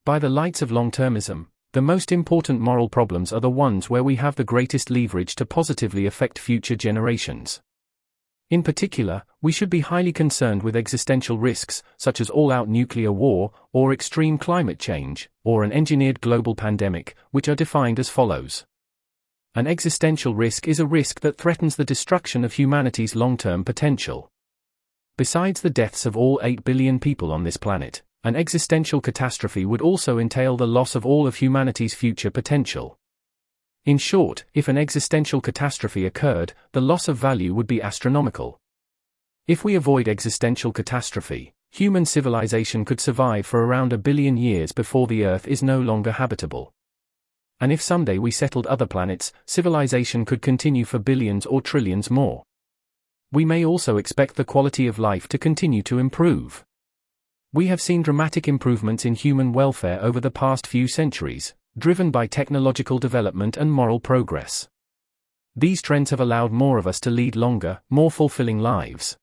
By 0.05 0.19
the 0.19 0.29
lights 0.29 0.61
of 0.61 0.71
long 0.71 0.89
termism, 0.89 1.47
the 1.73 1.81
most 1.81 2.11
important 2.11 2.61
moral 2.61 2.89
problems 2.89 3.33
are 3.33 3.41
the 3.41 3.49
ones 3.49 3.89
where 3.89 4.03
we 4.03 4.15
have 4.15 4.35
the 4.35 4.43
greatest 4.43 4.89
leverage 4.89 5.35
to 5.35 5.45
positively 5.45 6.05
affect 6.05 6.39
future 6.39 6.75
generations. 6.75 7.61
In 8.49 8.63
particular, 8.63 9.23
we 9.41 9.51
should 9.51 9.69
be 9.69 9.81
highly 9.81 10.11
concerned 10.11 10.63
with 10.63 10.75
existential 10.75 11.37
risks, 11.37 11.83
such 11.97 12.19
as 12.19 12.29
all 12.29 12.51
out 12.51 12.67
nuclear 12.67 13.11
war, 13.11 13.51
or 13.73 13.93
extreme 13.93 14.37
climate 14.37 14.79
change, 14.79 15.29
or 15.43 15.63
an 15.63 15.71
engineered 15.71 16.19
global 16.19 16.55
pandemic, 16.55 17.15
which 17.31 17.47
are 17.47 17.55
defined 17.55 17.99
as 17.99 18.09
follows. 18.09 18.65
An 19.55 19.67
existential 19.67 20.35
risk 20.35 20.67
is 20.67 20.79
a 20.79 20.85
risk 20.85 21.21
that 21.21 21.37
threatens 21.37 21.75
the 21.75 21.85
destruction 21.85 22.43
of 22.43 22.53
humanity's 22.53 23.15
long 23.15 23.37
term 23.37 23.63
potential. 23.63 24.31
Besides 25.17 25.61
the 25.61 25.69
deaths 25.69 26.05
of 26.05 26.17
all 26.17 26.39
8 26.43 26.63
billion 26.63 26.99
people 26.99 27.31
on 27.31 27.43
this 27.43 27.57
planet, 27.57 28.01
an 28.23 28.35
existential 28.35 28.99
catastrophe 28.99 29.65
would 29.65 29.81
also 29.81 30.19
entail 30.19 30.57
the 30.57 30.67
loss 30.67 30.93
of 30.93 31.05
all 31.05 31.25
of 31.25 31.35
humanity's 31.35 31.93
future 31.93 32.29
potential. 32.29 32.98
In 33.85 33.97
short, 33.97 34.43
if 34.53 34.67
an 34.67 34.77
existential 34.77 35.41
catastrophe 35.41 36.05
occurred, 36.05 36.53
the 36.73 36.81
loss 36.81 37.07
of 37.07 37.17
value 37.17 37.53
would 37.53 37.67
be 37.67 37.81
astronomical. 37.81 38.59
If 39.47 39.63
we 39.63 39.75
avoid 39.75 40.07
existential 40.07 40.71
catastrophe, 40.71 41.53
human 41.71 42.05
civilization 42.05 42.85
could 42.85 42.99
survive 42.99 43.45
for 43.45 43.65
around 43.65 43.93
a 43.93 43.97
billion 43.97 44.37
years 44.37 44.71
before 44.71 45.07
the 45.07 45.25
Earth 45.25 45.47
is 45.47 45.63
no 45.63 45.79
longer 45.79 46.11
habitable. 46.11 46.71
And 47.59 47.71
if 47.71 47.81
someday 47.81 48.17
we 48.17 48.31
settled 48.31 48.67
other 48.67 48.85
planets, 48.85 49.33
civilization 49.45 50.23
could 50.23 50.41
continue 50.41 50.85
for 50.85 50.99
billions 50.99 51.45
or 51.45 51.61
trillions 51.61 52.09
more. 52.09 52.43
We 53.31 53.45
may 53.45 53.65
also 53.65 53.97
expect 53.97 54.35
the 54.35 54.45
quality 54.45 54.87
of 54.87 54.97
life 54.99 55.27
to 55.29 55.37
continue 55.37 55.83
to 55.83 55.99
improve. 55.99 56.63
We 57.53 57.67
have 57.67 57.81
seen 57.81 58.01
dramatic 58.01 58.47
improvements 58.47 59.05
in 59.05 59.15
human 59.15 59.53
welfare 59.53 59.99
over 60.01 60.19
the 60.19 60.31
past 60.31 60.67
few 60.67 60.87
centuries, 60.87 61.53
driven 61.77 62.11
by 62.11 62.27
technological 62.27 62.99
development 62.99 63.55
and 63.57 63.71
moral 63.71 63.99
progress. 63.99 64.67
These 65.55 65.81
trends 65.81 66.09
have 66.09 66.19
allowed 66.19 66.51
more 66.51 66.77
of 66.77 66.87
us 66.87 66.99
to 67.01 67.11
lead 67.11 67.35
longer, 67.35 67.81
more 67.89 68.09
fulfilling 68.09 68.59
lives. 68.59 69.17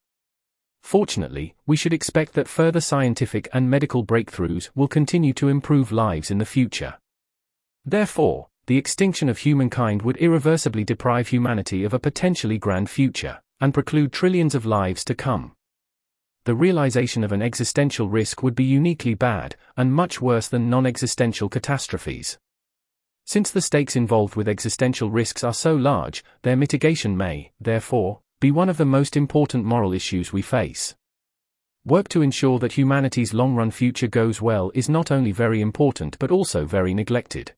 Fortunately, 0.82 1.56
we 1.66 1.76
should 1.76 1.92
expect 1.92 2.34
that 2.34 2.46
further 2.46 2.80
scientific 2.80 3.48
and 3.52 3.68
medical 3.68 4.04
breakthroughs 4.04 4.70
will 4.76 4.86
continue 4.86 5.32
to 5.32 5.48
improve 5.48 5.90
lives 5.90 6.30
in 6.30 6.38
the 6.38 6.44
future. 6.44 6.94
Therefore, 7.84 8.46
the 8.66 8.78
extinction 8.78 9.28
of 9.28 9.38
humankind 9.38 10.02
would 10.02 10.16
irreversibly 10.18 10.84
deprive 10.84 11.28
humanity 11.28 11.82
of 11.82 11.92
a 11.92 11.98
potentially 11.98 12.58
grand 12.58 12.88
future, 12.88 13.40
and 13.60 13.74
preclude 13.74 14.12
trillions 14.12 14.54
of 14.54 14.64
lives 14.64 15.04
to 15.06 15.14
come. 15.14 15.55
The 16.46 16.54
realization 16.54 17.24
of 17.24 17.32
an 17.32 17.42
existential 17.42 18.08
risk 18.08 18.40
would 18.40 18.54
be 18.54 18.62
uniquely 18.62 19.14
bad, 19.14 19.56
and 19.76 19.92
much 19.92 20.20
worse 20.20 20.46
than 20.46 20.70
non 20.70 20.86
existential 20.86 21.48
catastrophes. 21.48 22.38
Since 23.24 23.50
the 23.50 23.60
stakes 23.60 23.96
involved 23.96 24.36
with 24.36 24.48
existential 24.48 25.10
risks 25.10 25.42
are 25.42 25.52
so 25.52 25.74
large, 25.74 26.22
their 26.42 26.54
mitigation 26.54 27.16
may, 27.16 27.50
therefore, 27.60 28.20
be 28.38 28.52
one 28.52 28.68
of 28.68 28.76
the 28.76 28.84
most 28.84 29.16
important 29.16 29.64
moral 29.64 29.92
issues 29.92 30.32
we 30.32 30.40
face. 30.40 30.94
Work 31.84 32.08
to 32.10 32.22
ensure 32.22 32.60
that 32.60 32.74
humanity's 32.74 33.34
long 33.34 33.56
run 33.56 33.72
future 33.72 34.06
goes 34.06 34.40
well 34.40 34.70
is 34.72 34.88
not 34.88 35.10
only 35.10 35.32
very 35.32 35.60
important 35.60 36.16
but 36.20 36.30
also 36.30 36.64
very 36.64 36.94
neglected. 36.94 37.54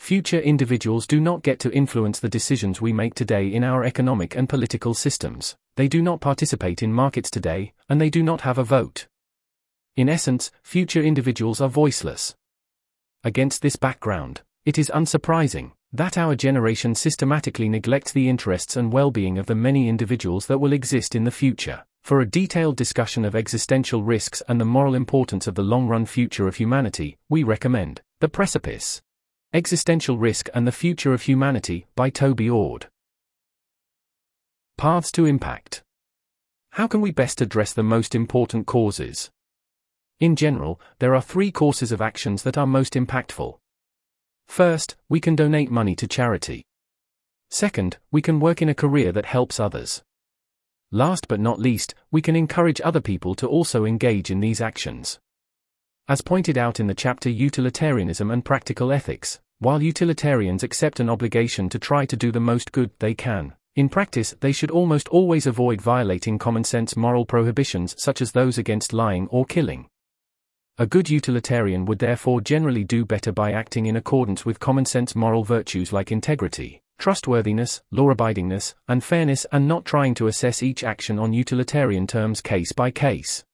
Future 0.00 0.40
individuals 0.40 1.06
do 1.06 1.20
not 1.20 1.44
get 1.44 1.60
to 1.60 1.72
influence 1.72 2.18
the 2.18 2.28
decisions 2.28 2.80
we 2.80 2.92
make 2.92 3.14
today 3.14 3.46
in 3.46 3.62
our 3.62 3.84
economic 3.84 4.34
and 4.34 4.48
political 4.48 4.92
systems, 4.92 5.54
they 5.76 5.88
do 5.88 6.02
not 6.02 6.20
participate 6.20 6.82
in 6.82 6.92
markets 6.92 7.30
today, 7.30 7.72
and 7.88 8.00
they 8.00 8.10
do 8.10 8.22
not 8.22 8.42
have 8.42 8.58
a 8.58 8.64
vote. 8.64 9.06
In 9.96 10.08
essence, 10.08 10.50
future 10.62 11.02
individuals 11.02 11.60
are 11.60 11.68
voiceless. 11.68 12.34
Against 13.24 13.62
this 13.62 13.76
background, 13.76 14.42
it 14.64 14.78
is 14.78 14.90
unsurprising 14.94 15.72
that 15.92 16.16
our 16.16 16.34
generation 16.34 16.94
systematically 16.94 17.68
neglects 17.68 18.12
the 18.12 18.28
interests 18.28 18.76
and 18.76 18.92
well 18.92 19.10
being 19.10 19.38
of 19.38 19.46
the 19.46 19.54
many 19.54 19.88
individuals 19.88 20.46
that 20.46 20.58
will 20.58 20.72
exist 20.72 21.14
in 21.14 21.24
the 21.24 21.30
future. 21.30 21.84
For 22.02 22.20
a 22.20 22.26
detailed 22.26 22.76
discussion 22.76 23.24
of 23.24 23.36
existential 23.36 24.02
risks 24.02 24.42
and 24.48 24.60
the 24.60 24.64
moral 24.64 24.94
importance 24.94 25.46
of 25.46 25.54
the 25.54 25.62
long 25.62 25.86
run 25.86 26.06
future 26.06 26.48
of 26.48 26.56
humanity, 26.56 27.16
we 27.28 27.44
recommend 27.44 28.00
The 28.20 28.28
Precipice 28.28 29.02
Existential 29.52 30.16
Risk 30.16 30.48
and 30.54 30.66
the 30.66 30.72
Future 30.72 31.12
of 31.12 31.22
Humanity 31.22 31.86
by 31.94 32.08
Toby 32.10 32.48
Ord. 32.48 32.88
Paths 34.78 35.12
to 35.12 35.26
Impact. 35.26 35.82
How 36.70 36.88
can 36.88 37.00
we 37.00 37.12
best 37.12 37.40
address 37.40 37.72
the 37.72 37.84
most 37.84 38.14
important 38.14 38.66
causes? 38.66 39.30
In 40.18 40.34
general, 40.34 40.80
there 40.98 41.14
are 41.14 41.22
three 41.22 41.52
courses 41.52 41.92
of 41.92 42.00
actions 42.00 42.42
that 42.42 42.58
are 42.58 42.66
most 42.66 42.94
impactful. 42.94 43.58
First, 44.48 44.96
we 45.08 45.20
can 45.20 45.36
donate 45.36 45.70
money 45.70 45.94
to 45.96 46.08
charity. 46.08 46.64
Second, 47.50 47.98
we 48.10 48.22
can 48.22 48.40
work 48.40 48.60
in 48.60 48.68
a 48.68 48.74
career 48.74 49.12
that 49.12 49.26
helps 49.26 49.60
others. 49.60 50.02
Last 50.90 51.28
but 51.28 51.40
not 51.40 51.60
least, 51.60 51.94
we 52.10 52.20
can 52.20 52.34
encourage 52.34 52.80
other 52.80 53.00
people 53.00 53.34
to 53.36 53.46
also 53.46 53.84
engage 53.84 54.30
in 54.30 54.40
these 54.40 54.60
actions. 54.60 55.20
As 56.08 56.22
pointed 56.22 56.58
out 56.58 56.80
in 56.80 56.88
the 56.88 56.94
chapter 56.94 57.30
Utilitarianism 57.30 58.30
and 58.30 58.44
Practical 58.44 58.90
Ethics, 58.90 59.38
while 59.60 59.80
utilitarians 59.80 60.64
accept 60.64 60.98
an 60.98 61.08
obligation 61.08 61.68
to 61.68 61.78
try 61.78 62.04
to 62.04 62.16
do 62.16 62.32
the 62.32 62.40
most 62.40 62.72
good 62.72 62.90
they 62.98 63.14
can, 63.14 63.54
in 63.74 63.88
practice 63.88 64.34
they 64.40 64.52
should 64.52 64.70
almost 64.70 65.08
always 65.08 65.46
avoid 65.46 65.80
violating 65.80 66.38
common 66.38 66.64
sense 66.64 66.96
moral 66.96 67.24
prohibitions 67.24 67.94
such 67.98 68.20
as 68.20 68.32
those 68.32 68.58
against 68.58 68.92
lying 68.92 69.26
or 69.28 69.44
killing. 69.44 69.88
A 70.78 70.86
good 70.86 71.08
utilitarian 71.08 71.84
would 71.84 71.98
therefore 71.98 72.40
generally 72.40 72.84
do 72.84 73.04
better 73.04 73.32
by 73.32 73.52
acting 73.52 73.86
in 73.86 73.96
accordance 73.96 74.44
with 74.44 74.60
common 74.60 74.84
sense 74.84 75.14
moral 75.14 75.44
virtues 75.44 75.92
like 75.92 76.10
integrity, 76.12 76.82
trustworthiness, 76.98 77.82
law 77.90 78.12
abidingness, 78.12 78.74
and 78.88 79.02
fairness 79.02 79.46
and 79.52 79.66
not 79.66 79.84
trying 79.84 80.14
to 80.14 80.26
assess 80.26 80.62
each 80.62 80.84
action 80.84 81.18
on 81.18 81.32
utilitarian 81.32 82.06
terms 82.06 82.40
case 82.40 82.72
by 82.72 82.90
case. 82.90 83.44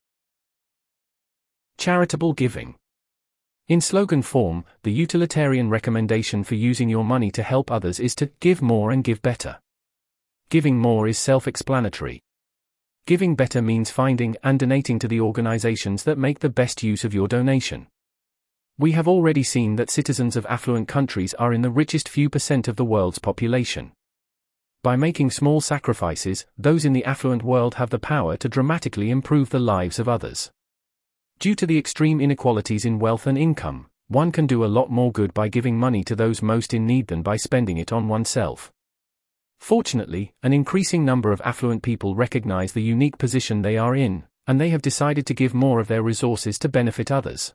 Charitable 1.76 2.32
giving. 2.32 2.74
In 3.68 3.80
slogan 3.80 4.22
form, 4.22 4.64
the 4.82 4.92
utilitarian 4.92 5.70
recommendation 5.70 6.42
for 6.42 6.54
using 6.54 6.88
your 6.88 7.04
money 7.04 7.30
to 7.30 7.42
help 7.42 7.70
others 7.70 8.00
is 8.00 8.14
to 8.16 8.30
give 8.40 8.62
more 8.62 8.90
and 8.90 9.04
give 9.04 9.22
better. 9.22 9.58
Giving 10.50 10.78
more 10.78 11.06
is 11.06 11.18
self 11.18 11.46
explanatory. 11.46 12.22
Giving 13.06 13.34
better 13.34 13.60
means 13.60 13.90
finding 13.90 14.34
and 14.42 14.58
donating 14.58 14.98
to 15.00 15.06
the 15.06 15.20
organizations 15.20 16.04
that 16.04 16.16
make 16.16 16.38
the 16.38 16.48
best 16.48 16.82
use 16.82 17.04
of 17.04 17.12
your 17.12 17.28
donation. 17.28 17.86
We 18.78 18.92
have 18.92 19.06
already 19.06 19.42
seen 19.42 19.76
that 19.76 19.90
citizens 19.90 20.36
of 20.36 20.46
affluent 20.46 20.88
countries 20.88 21.34
are 21.34 21.52
in 21.52 21.60
the 21.60 21.70
richest 21.70 22.08
few 22.08 22.30
percent 22.30 22.66
of 22.66 22.76
the 22.76 22.84
world's 22.84 23.18
population. 23.18 23.92
By 24.82 24.96
making 24.96 25.32
small 25.32 25.60
sacrifices, 25.60 26.46
those 26.56 26.86
in 26.86 26.94
the 26.94 27.04
affluent 27.04 27.42
world 27.42 27.74
have 27.74 27.90
the 27.90 27.98
power 27.98 28.38
to 28.38 28.48
dramatically 28.48 29.10
improve 29.10 29.50
the 29.50 29.58
lives 29.58 29.98
of 29.98 30.08
others. 30.08 30.50
Due 31.38 31.56
to 31.56 31.66
the 31.66 31.76
extreme 31.76 32.22
inequalities 32.22 32.86
in 32.86 32.98
wealth 32.98 33.26
and 33.26 33.36
income, 33.36 33.88
one 34.06 34.32
can 34.32 34.46
do 34.46 34.64
a 34.64 34.74
lot 34.78 34.90
more 34.90 35.12
good 35.12 35.34
by 35.34 35.48
giving 35.48 35.76
money 35.76 36.02
to 36.04 36.16
those 36.16 36.40
most 36.40 36.72
in 36.72 36.86
need 36.86 37.08
than 37.08 37.20
by 37.20 37.36
spending 37.36 37.76
it 37.76 37.92
on 37.92 38.08
oneself. 38.08 38.72
Fortunately, 39.60 40.32
an 40.42 40.52
increasing 40.52 41.04
number 41.04 41.32
of 41.32 41.42
affluent 41.44 41.82
people 41.82 42.14
recognize 42.14 42.72
the 42.72 42.82
unique 42.82 43.18
position 43.18 43.62
they 43.62 43.76
are 43.76 43.94
in, 43.94 44.24
and 44.46 44.60
they 44.60 44.70
have 44.70 44.82
decided 44.82 45.26
to 45.26 45.34
give 45.34 45.52
more 45.52 45.80
of 45.80 45.88
their 45.88 46.02
resources 46.02 46.58
to 46.60 46.68
benefit 46.68 47.10
others. 47.10 47.54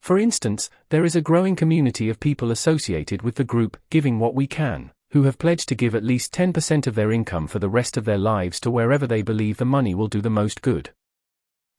For 0.00 0.18
instance, 0.18 0.70
there 0.88 1.04
is 1.04 1.16
a 1.16 1.20
growing 1.20 1.56
community 1.56 2.08
of 2.08 2.20
people 2.20 2.50
associated 2.50 3.22
with 3.22 3.34
the 3.34 3.44
group 3.44 3.76
Giving 3.90 4.18
What 4.18 4.34
We 4.34 4.46
Can, 4.46 4.92
who 5.10 5.24
have 5.24 5.38
pledged 5.38 5.68
to 5.68 5.74
give 5.74 5.94
at 5.94 6.04
least 6.04 6.32
10% 6.32 6.86
of 6.86 6.94
their 6.94 7.12
income 7.12 7.46
for 7.46 7.58
the 7.58 7.68
rest 7.68 7.96
of 7.96 8.04
their 8.04 8.18
lives 8.18 8.60
to 8.60 8.70
wherever 8.70 9.06
they 9.06 9.22
believe 9.22 9.56
the 9.56 9.64
money 9.64 9.94
will 9.94 10.08
do 10.08 10.20
the 10.20 10.30
most 10.30 10.62
good. 10.62 10.90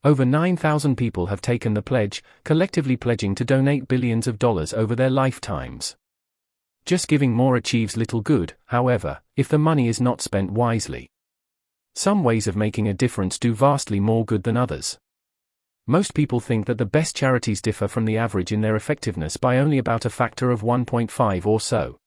Over 0.03 0.25
9,000 0.25 0.95
people 0.95 1.27
have 1.27 1.41
taken 1.41 1.73
the 1.73 1.81
pledge, 1.81 2.23
collectively 2.43 2.97
pledging 2.97 3.35
to 3.35 3.45
donate 3.45 3.87
billions 3.87 4.27
of 4.27 4.39
dollars 4.39 4.73
over 4.73 4.95
their 4.95 5.09
lifetimes. 5.09 5.95
Just 6.89 7.07
giving 7.07 7.33
more 7.33 7.55
achieves 7.55 7.97
little 7.97 8.19
good, 8.19 8.55
however, 8.65 9.21
if 9.37 9.47
the 9.47 9.59
money 9.59 9.87
is 9.87 10.01
not 10.01 10.21
spent 10.21 10.49
wisely. 10.49 11.11
Some 11.93 12.23
ways 12.23 12.47
of 12.47 12.55
making 12.55 12.87
a 12.87 12.95
difference 12.95 13.37
do 13.37 13.53
vastly 13.53 13.99
more 13.99 14.25
good 14.25 14.41
than 14.41 14.57
others. 14.57 14.97
Most 15.85 16.15
people 16.15 16.39
think 16.39 16.65
that 16.65 16.79
the 16.79 16.87
best 16.87 17.15
charities 17.15 17.61
differ 17.61 17.87
from 17.87 18.05
the 18.05 18.17
average 18.17 18.51
in 18.51 18.61
their 18.61 18.75
effectiveness 18.75 19.37
by 19.37 19.59
only 19.59 19.77
about 19.77 20.03
a 20.03 20.09
factor 20.09 20.49
of 20.49 20.63
1.5 20.63 21.45
or 21.45 21.61
so. 21.61 21.99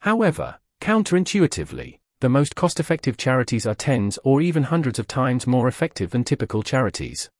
However, 0.00 0.58
counterintuitively, 0.82 2.00
the 2.20 2.28
most 2.28 2.54
cost 2.54 2.78
effective 2.78 3.16
charities 3.16 3.66
are 3.66 3.74
tens 3.74 4.18
or 4.22 4.42
even 4.42 4.64
hundreds 4.64 4.98
of 4.98 5.08
times 5.08 5.46
more 5.46 5.66
effective 5.66 6.10
than 6.10 6.24
typical 6.24 6.62
charities. 6.62 7.30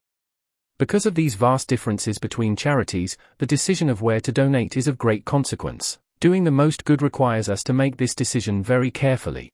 Because 0.78 1.04
of 1.04 1.14
these 1.14 1.34
vast 1.34 1.68
differences 1.68 2.16
between 2.16 2.56
charities, 2.56 3.18
the 3.36 3.44
decision 3.44 3.90
of 3.90 4.00
where 4.00 4.20
to 4.20 4.32
donate 4.32 4.78
is 4.78 4.88
of 4.88 4.96
great 4.96 5.26
consequence. 5.26 5.98
Doing 6.24 6.44
the 6.44 6.50
most 6.50 6.86
good 6.86 7.02
requires 7.02 7.50
us 7.50 7.62
to 7.64 7.74
make 7.74 7.98
this 7.98 8.14
decision 8.14 8.62
very 8.62 8.90
carefully. 8.90 9.52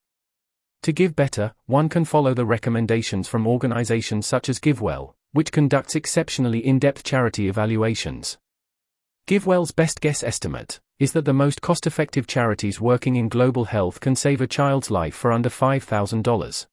To 0.85 0.93
give 0.93 1.17
better, 1.17 1.53
one 1.67 1.89
can 1.89 2.05
follow 2.05 2.33
the 2.33 2.47
recommendations 2.47 3.27
from 3.27 3.45
organizations 3.45 4.25
such 4.25 4.49
as 4.49 4.61
GiveWell, 4.61 5.15
which 5.33 5.51
conducts 5.51 5.97
exceptionally 5.97 6.65
in 6.65 6.79
depth 6.79 7.03
charity 7.03 7.49
evaluations. 7.49 8.39
GiveWell's 9.27 9.73
best 9.73 10.01
guess 10.01 10.23
estimate 10.23 10.79
is 11.01 11.11
that 11.11 11.25
the 11.25 11.33
most 11.33 11.61
cost 11.61 11.89
effective 11.89 12.29
charities 12.29 12.81
working 12.81 13.17
in 13.17 13.29
global 13.29 13.65
health 13.65 13.99
can 13.99 14.15
save 14.15 14.41
a 14.41 14.47
child's 14.47 14.93
life 14.93 15.17
for 15.17 15.33
under 15.33 15.49
$5,000. 15.49 16.67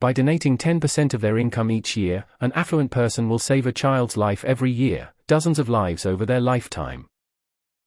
By 0.00 0.12
donating 0.12 0.58
10% 0.58 1.14
of 1.14 1.20
their 1.20 1.38
income 1.38 1.70
each 1.70 1.96
year, 1.96 2.24
an 2.40 2.50
affluent 2.56 2.90
person 2.90 3.28
will 3.28 3.38
save 3.38 3.64
a 3.64 3.72
child's 3.72 4.16
life 4.16 4.44
every 4.44 4.72
year, 4.72 5.10
dozens 5.28 5.60
of 5.60 5.68
lives 5.68 6.04
over 6.04 6.26
their 6.26 6.40
lifetime. 6.40 7.06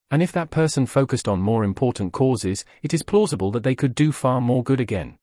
And 0.10 0.24
if 0.24 0.32
that 0.32 0.52
person 0.52 0.86
focused 0.86 1.28
on 1.28 1.42
more 1.42 1.64
important 1.64 2.14
causes, 2.14 2.64
it 2.82 2.94
is 2.94 3.04
plausible 3.04 3.52
that 3.52 3.64
they 3.64 3.76
could 3.76 3.94
do 3.94 4.12
far 4.12 4.40
more 4.40 4.64
good 4.64 4.80
again. 4.80 5.18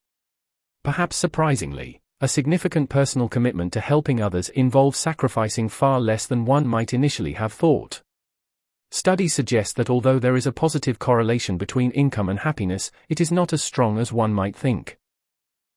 Perhaps 0.83 1.17
surprisingly, 1.17 2.03
a 2.21 2.29
significant 2.29 2.91
personal 2.91 3.29
commitment 3.29 3.73
to 3.73 3.81
helping 3.81 4.21
others 4.21 4.49
involves 4.51 4.99
sacrificing 4.99 5.69
far 5.69 6.01
less 6.01 6.27
than 6.27 6.45
one 6.45 6.67
might 6.67 6.95
initially 6.95 7.33
have 7.35 7.53
thought. 7.53 8.03
Studies 8.91 9.35
suggest 9.35 9.77
that 9.77 9.91
although 9.91 10.19
there 10.19 10.37
is 10.37 10.47
a 10.47 10.53
positive 10.53 10.99
correlation 10.99 11.59
between 11.59 11.91
income 11.91 12.29
and 12.29 12.39
happiness, 12.39 12.91
it 13.09 13.21
is 13.21 13.33
not 13.33 13.53
as 13.53 13.63
strong 13.63 13.99
as 13.99 14.13
one 14.13 14.33
might 14.33 14.55
think. 14.55 14.99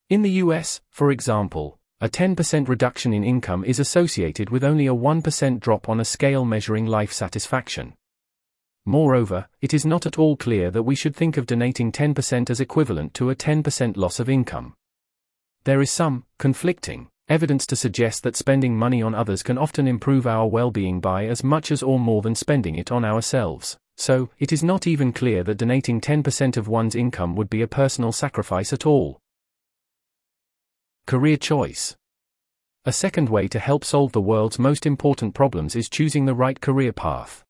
In 0.09 0.21
the 0.21 0.39
US, 0.43 0.79
for 0.89 1.11
example, 1.11 1.79
a 1.99 2.07
10% 2.07 2.69
reduction 2.69 3.11
in 3.11 3.23
income 3.25 3.65
is 3.65 3.79
associated 3.79 4.51
with 4.51 4.63
only 4.63 4.85
a 4.87 4.93
1% 4.93 5.59
drop 5.59 5.89
on 5.89 5.99
a 5.99 6.05
scale 6.05 6.45
measuring 6.45 6.85
life 6.85 7.11
satisfaction. 7.11 7.95
Moreover, 8.87 9.47
it 9.61 9.75
is 9.75 9.85
not 9.85 10.07
at 10.07 10.17
all 10.17 10.35
clear 10.35 10.71
that 10.71 10.81
we 10.81 10.95
should 10.95 11.15
think 11.15 11.37
of 11.37 11.45
donating 11.45 11.91
10% 11.91 12.49
as 12.49 12.59
equivalent 12.59 13.13
to 13.13 13.29
a 13.29 13.35
10% 13.35 13.97
loss 13.97 14.19
of 14.19 14.29
income. 14.29 14.73
There 15.65 15.81
is 15.81 15.91
some 15.91 16.25
conflicting 16.39 17.09
Evidence 17.29 17.65
to 17.67 17.75
suggest 17.75 18.23
that 18.23 18.37
spending 18.37 18.77
money 18.77 19.01
on 19.01 19.13
others 19.13 19.43
can 19.43 19.57
often 19.57 19.85
improve 19.85 20.25
our 20.25 20.47
well 20.47 20.71
being 20.71 21.01
by 21.01 21.25
as 21.25 21.43
much 21.43 21.71
as 21.71 21.83
or 21.83 21.99
more 21.99 22.21
than 22.21 22.35
spending 22.35 22.75
it 22.75 22.89
on 22.89 23.03
ourselves. 23.03 23.77
So, 23.97 24.29
it 24.39 24.53
is 24.53 24.63
not 24.63 24.87
even 24.87 25.11
clear 25.11 25.43
that 25.43 25.57
donating 25.57 25.99
10% 25.99 26.55
of 26.55 26.69
one's 26.69 26.95
income 26.95 27.35
would 27.35 27.49
be 27.49 27.61
a 27.61 27.67
personal 27.67 28.13
sacrifice 28.13 28.71
at 28.71 28.85
all. 28.85 29.19
Career 31.05 31.35
choice. 31.35 31.97
A 32.85 32.93
second 32.93 33.27
way 33.27 33.49
to 33.49 33.59
help 33.59 33.83
solve 33.83 34.13
the 34.13 34.21
world's 34.21 34.57
most 34.57 34.85
important 34.85 35.33
problems 35.33 35.75
is 35.75 35.89
choosing 35.89 36.25
the 36.25 36.35
right 36.35 36.61
career 36.61 36.93
path. 36.93 37.43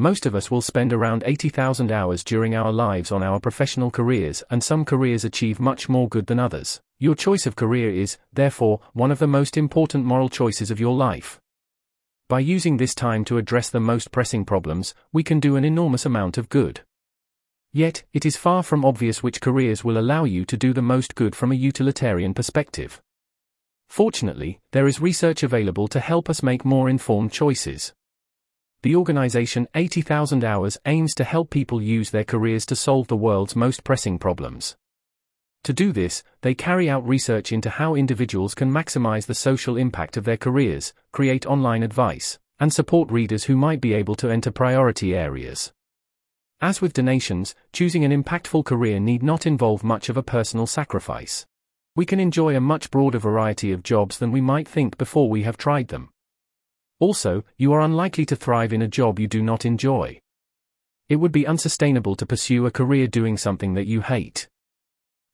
Most 0.00 0.24
of 0.24 0.34
us 0.34 0.50
will 0.50 0.62
spend 0.62 0.94
around 0.94 1.24
80,000 1.26 1.92
hours 1.92 2.24
during 2.24 2.54
our 2.54 2.72
lives 2.72 3.12
on 3.12 3.22
our 3.22 3.38
professional 3.38 3.90
careers, 3.90 4.42
and 4.48 4.64
some 4.64 4.86
careers 4.86 5.26
achieve 5.26 5.60
much 5.60 5.90
more 5.90 6.08
good 6.08 6.24
than 6.24 6.38
others. 6.38 6.80
Your 6.98 7.14
choice 7.14 7.44
of 7.44 7.54
career 7.54 7.90
is, 7.90 8.16
therefore, 8.32 8.80
one 8.94 9.10
of 9.10 9.18
the 9.18 9.26
most 9.26 9.58
important 9.58 10.06
moral 10.06 10.30
choices 10.30 10.70
of 10.70 10.80
your 10.80 10.94
life. 10.94 11.38
By 12.30 12.40
using 12.40 12.78
this 12.78 12.94
time 12.94 13.26
to 13.26 13.36
address 13.36 13.68
the 13.68 13.78
most 13.78 14.10
pressing 14.10 14.46
problems, 14.46 14.94
we 15.12 15.22
can 15.22 15.38
do 15.38 15.56
an 15.56 15.66
enormous 15.66 16.06
amount 16.06 16.38
of 16.38 16.48
good. 16.48 16.80
Yet, 17.70 18.02
it 18.14 18.24
is 18.24 18.38
far 18.38 18.62
from 18.62 18.86
obvious 18.86 19.22
which 19.22 19.42
careers 19.42 19.84
will 19.84 19.98
allow 19.98 20.24
you 20.24 20.46
to 20.46 20.56
do 20.56 20.72
the 20.72 20.80
most 20.80 21.14
good 21.14 21.36
from 21.36 21.52
a 21.52 21.56
utilitarian 21.56 22.32
perspective. 22.32 23.02
Fortunately, 23.90 24.60
there 24.72 24.86
is 24.86 25.02
research 25.02 25.42
available 25.42 25.88
to 25.88 26.00
help 26.00 26.30
us 26.30 26.42
make 26.42 26.64
more 26.64 26.88
informed 26.88 27.32
choices. 27.32 27.92
The 28.82 28.96
organization 28.96 29.68
80,000 29.74 30.42
Hours 30.42 30.78
aims 30.86 31.12
to 31.16 31.24
help 31.24 31.50
people 31.50 31.82
use 31.82 32.10
their 32.10 32.24
careers 32.24 32.64
to 32.64 32.74
solve 32.74 33.08
the 33.08 33.16
world's 33.16 33.54
most 33.54 33.84
pressing 33.84 34.18
problems. 34.18 34.74
To 35.64 35.74
do 35.74 35.92
this, 35.92 36.22
they 36.40 36.54
carry 36.54 36.88
out 36.88 37.06
research 37.06 37.52
into 37.52 37.68
how 37.68 37.94
individuals 37.94 38.54
can 38.54 38.72
maximize 38.72 39.26
the 39.26 39.34
social 39.34 39.76
impact 39.76 40.16
of 40.16 40.24
their 40.24 40.38
careers, 40.38 40.94
create 41.12 41.44
online 41.44 41.82
advice, 41.82 42.38
and 42.58 42.72
support 42.72 43.10
readers 43.10 43.44
who 43.44 43.56
might 43.56 43.82
be 43.82 43.92
able 43.92 44.14
to 44.14 44.30
enter 44.30 44.50
priority 44.50 45.14
areas. 45.14 45.74
As 46.62 46.80
with 46.80 46.94
donations, 46.94 47.54
choosing 47.74 48.06
an 48.06 48.22
impactful 48.22 48.64
career 48.64 48.98
need 48.98 49.22
not 49.22 49.44
involve 49.46 49.84
much 49.84 50.08
of 50.08 50.16
a 50.16 50.22
personal 50.22 50.66
sacrifice. 50.66 51.44
We 51.96 52.06
can 52.06 52.18
enjoy 52.18 52.56
a 52.56 52.60
much 52.60 52.90
broader 52.90 53.18
variety 53.18 53.72
of 53.72 53.82
jobs 53.82 54.16
than 54.16 54.32
we 54.32 54.40
might 54.40 54.66
think 54.66 54.96
before 54.96 55.28
we 55.28 55.42
have 55.42 55.58
tried 55.58 55.88
them. 55.88 56.08
Also, 57.00 57.42
you 57.56 57.72
are 57.72 57.80
unlikely 57.80 58.26
to 58.26 58.36
thrive 58.36 58.74
in 58.74 58.82
a 58.82 58.88
job 58.88 59.18
you 59.18 59.26
do 59.26 59.42
not 59.42 59.64
enjoy. 59.64 60.20
It 61.08 61.16
would 61.16 61.32
be 61.32 61.46
unsustainable 61.46 62.14
to 62.14 62.26
pursue 62.26 62.66
a 62.66 62.70
career 62.70 63.06
doing 63.06 63.38
something 63.38 63.72
that 63.74 63.86
you 63.86 64.02
hate. 64.02 64.48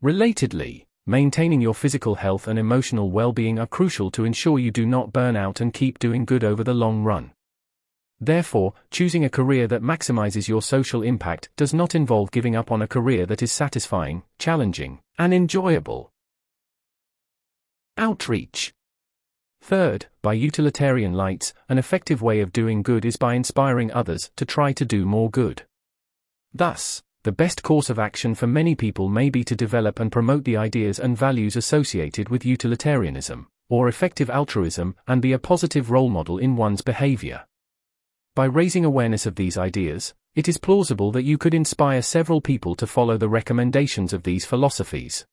Relatedly, 0.03 0.87
maintaining 1.07 1.61
your 1.61 1.75
physical 1.75 2.15
health 2.15 2.47
and 2.47 2.57
emotional 2.57 3.11
well 3.11 3.33
being 3.33 3.59
are 3.59 3.67
crucial 3.67 4.13
to 4.13 4.25
ensure 4.25 4.61
you 4.61 4.71
do 4.71 4.87
not 4.87 5.13
burn 5.13 5.35
out 5.35 5.61
and 5.61 5.75
keep 5.75 5.99
doing 5.99 6.25
good 6.25 6.45
over 6.45 6.63
the 6.63 6.73
long 6.73 7.03
run. 7.03 7.33
Therefore, 8.21 8.73
choosing 8.93 9.25
a 9.25 9.29
career 9.29 9.67
that 9.67 9.83
maximizes 9.83 10.49
your 10.49 10.63
social 10.63 11.03
impact 11.03 11.51
does 11.57 11.75
not 11.75 11.97
involve 11.97 12.31
giving 12.31 12.55
up 12.55 12.71
on 12.71 12.81
a 12.81 12.89
career 12.89 13.27
that 13.27 13.43
is 13.43 13.51
satisfying, 13.51 14.23
challenging, 14.39 15.01
and 15.19 15.35
enjoyable. 15.35 16.13
Outreach 17.99 18.73
Third, 19.67 20.07
by 20.23 20.35
utilitarian 20.35 21.13
lights, 21.13 21.53
an 21.69 21.77
effective 21.77 22.23
way 22.23 22.39
of 22.39 22.53
doing 22.53 22.85
good 22.85 23.05
is 23.05 23.17
by 23.17 23.35
inspiring 23.35 23.91
others 23.91 24.31
to 24.37 24.45
try 24.45 24.73
to 24.73 24.85
do 24.85 25.05
more 25.05 25.29
good. 25.29 25.65
Thus, 26.55 27.03
the 27.25 27.33
best 27.33 27.65
course 27.65 27.91
of 27.91 27.99
action 27.99 28.37
for 28.37 28.47
many 28.47 28.77
people 28.77 29.09
may 29.09 29.29
be 29.29 29.43
to 29.43 29.57
develop 29.57 29.99
and 29.99 30.13
promote 30.13 30.45
the 30.45 30.57
ideas 30.57 31.01
and 31.01 31.19
values 31.19 31.57
associated 31.57 32.29
with 32.29 32.47
utilitarianism, 32.47 33.49
or 33.69 33.89
effective 33.89 34.31
altruism, 34.31 34.95
and 35.09 35.21
be 35.21 35.33
a 35.33 35.39
positive 35.53 35.91
role 35.91 36.11
model 36.11 36.39
in 36.39 36.55
one's 36.55 36.83
behavior. 36.83 37.45
By 38.37 38.45
raising 38.45 38.85
awareness 38.85 39.27
of 39.27 39.35
these 39.35 39.59
ideas, 39.59 40.15
it 40.37 40.47
is 40.47 40.59
plausible 40.59 41.11
that 41.11 41.25
you 41.25 41.39
could 41.39 41.55
inspire 41.55 42.03
several 42.03 42.41
people 42.41 42.77
to 42.77 42.87
follow 42.87 43.17
the 43.17 43.29
recommendations 43.29 44.13
of 44.13 44.23
these 44.23 44.47
philosophies. 44.47 45.27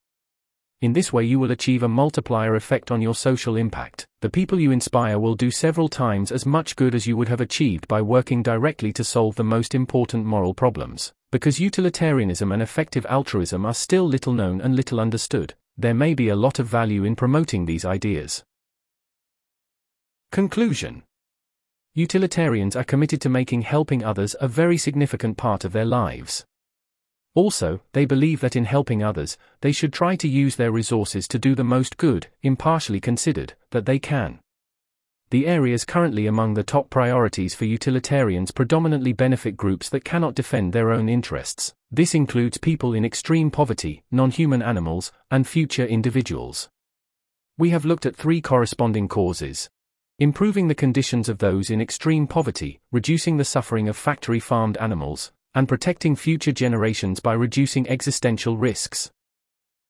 In 0.84 0.92
this 0.92 1.14
way, 1.14 1.24
you 1.24 1.40
will 1.40 1.52
achieve 1.52 1.82
a 1.82 1.88
multiplier 1.88 2.56
effect 2.56 2.92
on 2.92 3.02
your 3.02 3.16
social 3.16 3.56
impact. 3.56 4.06
The 4.20 4.30
people 4.30 4.60
you 4.60 4.72
inspire 4.72 5.18
will 5.18 5.34
do 5.34 5.50
several 5.50 5.88
times 5.88 6.30
as 6.30 6.46
much 6.46 6.76
good 6.76 6.94
as 6.94 7.08
you 7.08 7.16
would 7.16 7.30
have 7.30 7.40
achieved 7.40 7.88
by 7.88 8.02
working 8.02 8.44
directly 8.44 8.92
to 8.92 9.04
solve 9.06 9.38
the 9.38 9.46
most 9.46 9.74
important 9.74 10.26
moral 10.26 10.54
problems. 10.54 11.14
Because 11.32 11.58
utilitarianism 11.58 12.52
and 12.52 12.62
effective 12.62 13.06
altruism 13.06 13.66
are 13.66 13.74
still 13.74 14.06
little 14.06 14.34
known 14.34 14.60
and 14.60 14.76
little 14.76 15.00
understood, 15.00 15.54
there 15.78 15.94
may 15.94 16.14
be 16.14 16.28
a 16.28 16.36
lot 16.36 16.60
of 16.60 16.68
value 16.68 17.06
in 17.06 17.16
promoting 17.16 17.66
these 17.66 17.86
ideas. 17.86 18.44
Conclusion 20.34 21.04
Utilitarians 21.94 22.76
are 22.76 22.84
committed 22.84 23.22
to 23.22 23.30
making 23.30 23.62
helping 23.62 24.04
others 24.04 24.36
a 24.42 24.50
very 24.50 24.78
significant 24.78 25.38
part 25.38 25.64
of 25.64 25.72
their 25.72 25.86
lives. 25.86 26.44
Also, 27.36 27.82
they 27.94 28.06
believe 28.06 28.42
that 28.42 28.56
in 28.56 28.66
helping 28.66 29.04
others, 29.04 29.38
they 29.62 29.72
should 29.72 29.92
try 29.92 30.16
to 30.16 30.28
use 30.28 30.56
their 30.56 30.72
resources 30.72 31.28
to 31.28 31.40
do 31.40 31.56
the 31.56 31.64
most 31.64 31.98
good, 31.98 32.28
impartially 32.44 33.00
considered, 33.00 33.54
that 33.72 33.86
they 33.86 33.98
can. 33.98 34.40
The 35.32 35.48
areas 35.48 35.84
currently 35.84 36.28
among 36.28 36.54
the 36.54 36.64
top 36.64 36.92
priorities 36.92 37.56
for 37.56 37.66
utilitarians 37.66 38.52
predominantly 38.52 39.14
benefit 39.14 39.58
groups 39.58 39.90
that 39.90 40.06
cannot 40.06 40.36
defend 40.36 40.74
their 40.74 40.92
own 40.92 41.10
interests. 41.10 41.74
This 41.90 42.14
includes 42.14 42.60
people 42.60 42.94
in 42.94 43.04
extreme 43.04 43.50
poverty, 43.50 44.04
non 44.12 44.30
human 44.30 44.62
animals, 44.62 45.12
and 45.32 45.48
future 45.48 45.86
individuals. 45.86 46.70
We 47.58 47.72
have 47.72 47.84
looked 47.84 48.06
at 48.06 48.16
three 48.16 48.42
corresponding 48.42 49.08
causes 49.08 49.70
improving 50.20 50.68
the 50.68 50.76
conditions 50.76 51.28
of 51.28 51.40
those 51.40 51.72
in 51.72 51.82
extreme 51.82 52.28
poverty, 52.28 52.80
reducing 52.92 53.38
the 53.38 53.44
suffering 53.44 53.90
of 53.90 53.98
factory 53.98 54.40
farmed 54.40 54.78
animals, 54.78 55.32
and 55.56 55.68
protecting 55.68 56.16
future 56.16 56.52
generations 56.52 57.20
by 57.20 57.34
reducing 57.34 57.88
existential 57.88 58.58
risks. 58.58 59.12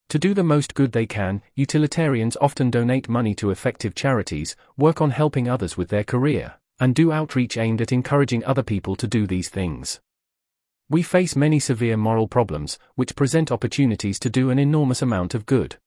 To 0.10 0.19
do 0.19 0.34
the 0.34 0.43
most 0.43 0.76
good 0.76 0.91
they 0.91 1.06
can, 1.06 1.41
utilitarians 1.56 2.38
often 2.41 2.69
donate 2.69 3.10
money 3.10 3.34
to 3.36 3.49
effective 3.49 3.95
charities, 3.95 4.56
work 4.78 5.02
on 5.02 5.12
helping 5.12 5.47
others 5.47 5.78
with 5.78 5.89
their 5.89 6.04
career, 6.04 6.56
and 6.80 6.93
do 6.93 7.12
outreach 7.12 7.58
aimed 7.58 7.82
at 7.82 7.91
encouraging 7.91 8.43
other 8.45 8.63
people 8.63 8.95
to 8.97 9.08
do 9.08 9.26
these 9.26 9.49
things. 9.49 10.02
We 10.89 11.02
face 11.02 11.36
many 11.36 11.60
severe 11.60 11.97
moral 11.97 12.28
problems, 12.28 12.78
which 12.95 13.15
present 13.15 13.52
opportunities 13.52 14.19
to 14.19 14.30
do 14.30 14.49
an 14.49 14.60
enormous 14.60 15.02
amount 15.02 15.34
of 15.34 15.45
good. 15.45 15.78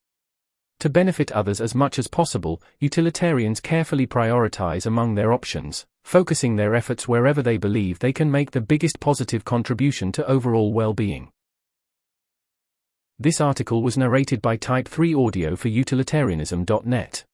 To 0.80 0.90
benefit 0.90 1.30
others 1.32 1.60
as 1.60 1.74
much 1.74 1.98
as 1.98 2.08
possible, 2.08 2.60
utilitarians 2.80 3.60
carefully 3.60 4.06
prioritize 4.06 4.86
among 4.86 5.14
their 5.14 5.32
options, 5.32 5.86
focusing 6.06 6.54
their 6.54 6.76
efforts 6.76 7.08
wherever 7.08 7.42
they 7.42 7.56
believe 7.56 7.98
they 7.98 8.12
can 8.12 8.30
make 8.30 8.52
the 8.52 8.60
biggest 8.60 9.00
positive 9.00 9.44
contribution 9.44 10.12
to 10.12 10.24
overall 10.28 10.72
well 10.72 10.94
being. 10.94 11.32
This 13.18 13.40
article 13.40 13.82
was 13.82 13.98
narrated 13.98 14.40
by 14.40 14.56
Type 14.56 14.86
3 14.86 15.14
Audio 15.16 15.56
for 15.56 15.66
utilitarianism.net. 15.66 17.24